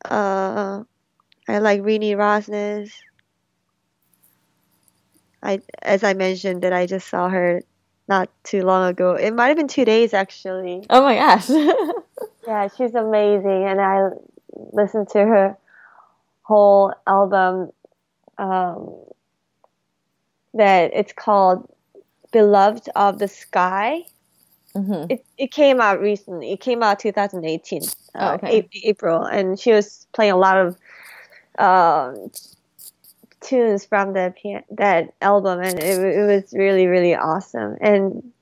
[0.04, 0.84] uh
[1.48, 2.92] I like Renee Rosnes.
[5.42, 7.62] I as I mentioned that I just saw her
[8.08, 9.14] not too long ago.
[9.14, 10.86] It might have been two days actually.
[10.90, 11.48] Oh my gosh.
[12.46, 14.08] Yeah, she's amazing, and I
[14.72, 15.58] listened to her
[16.42, 17.70] whole album.
[18.40, 18.96] Um,
[20.54, 21.68] that it's called
[22.32, 24.06] "Beloved of the Sky."
[24.74, 25.06] Mhm.
[25.10, 26.52] It it came out recently.
[26.52, 27.82] It came out 2018,
[28.14, 28.60] Oh, uh, okay.
[28.60, 30.76] A- April, and she was playing a lot of
[31.58, 32.30] um,
[33.40, 37.76] tunes from that pian- that album, and it, it was really really awesome.
[37.80, 38.32] And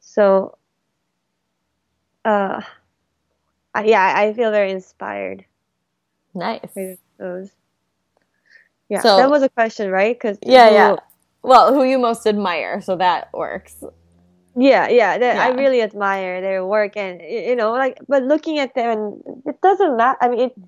[0.00, 0.58] so,
[2.24, 2.60] uh,
[3.74, 5.44] I, yeah, I feel very inspired
[6.34, 6.60] Nice.
[7.18, 7.50] those.
[8.90, 10.14] Yeah, So- that was a question, right?
[10.14, 10.96] Because Yeah, yeah.
[11.42, 13.82] Well, who you most admire, so that works.
[14.56, 18.74] Yeah, yeah, that, I really admire their work, and you know, like, but looking at
[18.74, 20.18] them, it doesn't matter.
[20.20, 20.58] I mean, it,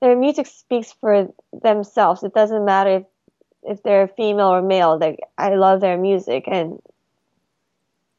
[0.00, 2.22] their music speaks for themselves.
[2.24, 3.04] It doesn't matter if
[3.62, 4.98] if they're female or male.
[4.98, 6.82] Like, I love their music, and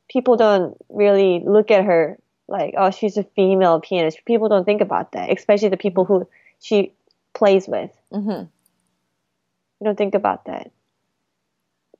[0.09, 2.17] people don't really look at her
[2.47, 4.23] like, oh, she's a female pianist.
[4.25, 6.27] People don't think about that, especially the people who
[6.61, 6.93] she
[7.33, 7.91] plays with.
[8.11, 8.47] Hmm
[9.79, 10.71] You don't think about that.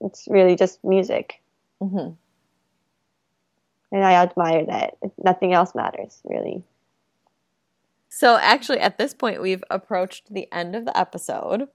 [0.02, 1.42] It's really just music.
[1.82, 2.14] Mm-hmm.
[3.92, 4.98] And I admire that.
[5.18, 6.64] Nothing else matters, really.
[8.10, 11.68] So, actually, at this point, we've approached the end of the episode.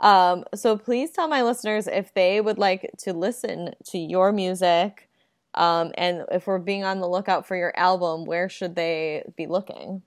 [0.00, 5.08] Um, so, please tell my listeners if they would like to listen to your music,
[5.54, 9.46] um, and if we're being on the lookout for your album, where should they be
[9.46, 10.02] looking?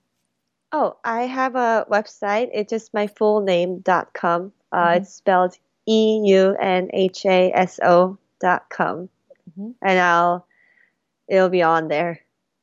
[0.71, 2.49] Oh, I have a website.
[2.53, 4.51] It's just my full name dot com.
[4.71, 4.97] Uh, Mhm.
[4.97, 9.09] It's spelled E U N H A S O dot com,
[9.57, 9.75] Mhm.
[9.81, 10.45] and I'll
[11.27, 12.19] it'll be on there.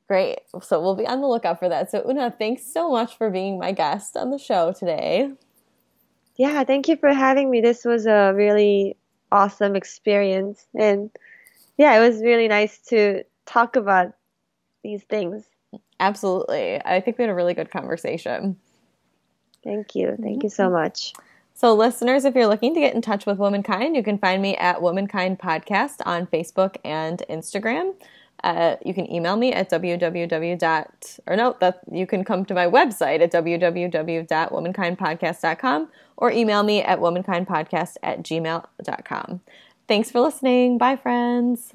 [0.08, 0.40] Great.
[0.60, 1.90] So, we'll be on the lookout for that.
[1.90, 5.32] So, Eunha, thanks so much for being my guest on the show today.
[6.36, 7.60] Yeah, thank you for having me.
[7.60, 8.96] This was a really
[9.30, 11.10] awesome experience, and
[11.78, 14.12] yeah, it was really nice to talk about
[14.82, 15.44] these things.
[16.02, 16.84] Absolutely.
[16.84, 18.58] I think we had a really good conversation.
[19.62, 20.16] Thank you.
[20.20, 21.12] Thank you so much.
[21.54, 24.56] So, listeners, if you're looking to get in touch with Womankind, you can find me
[24.56, 27.94] at Womankind Podcast on Facebook and Instagram.
[28.42, 30.58] Uh, you can email me at www.
[30.58, 36.82] dot or no, that you can come to my website at www.womankindpodcast.com or email me
[36.82, 39.40] at womankindpodcast at gmail.com.
[39.86, 40.78] Thanks for listening.
[40.78, 41.72] Bye, friends.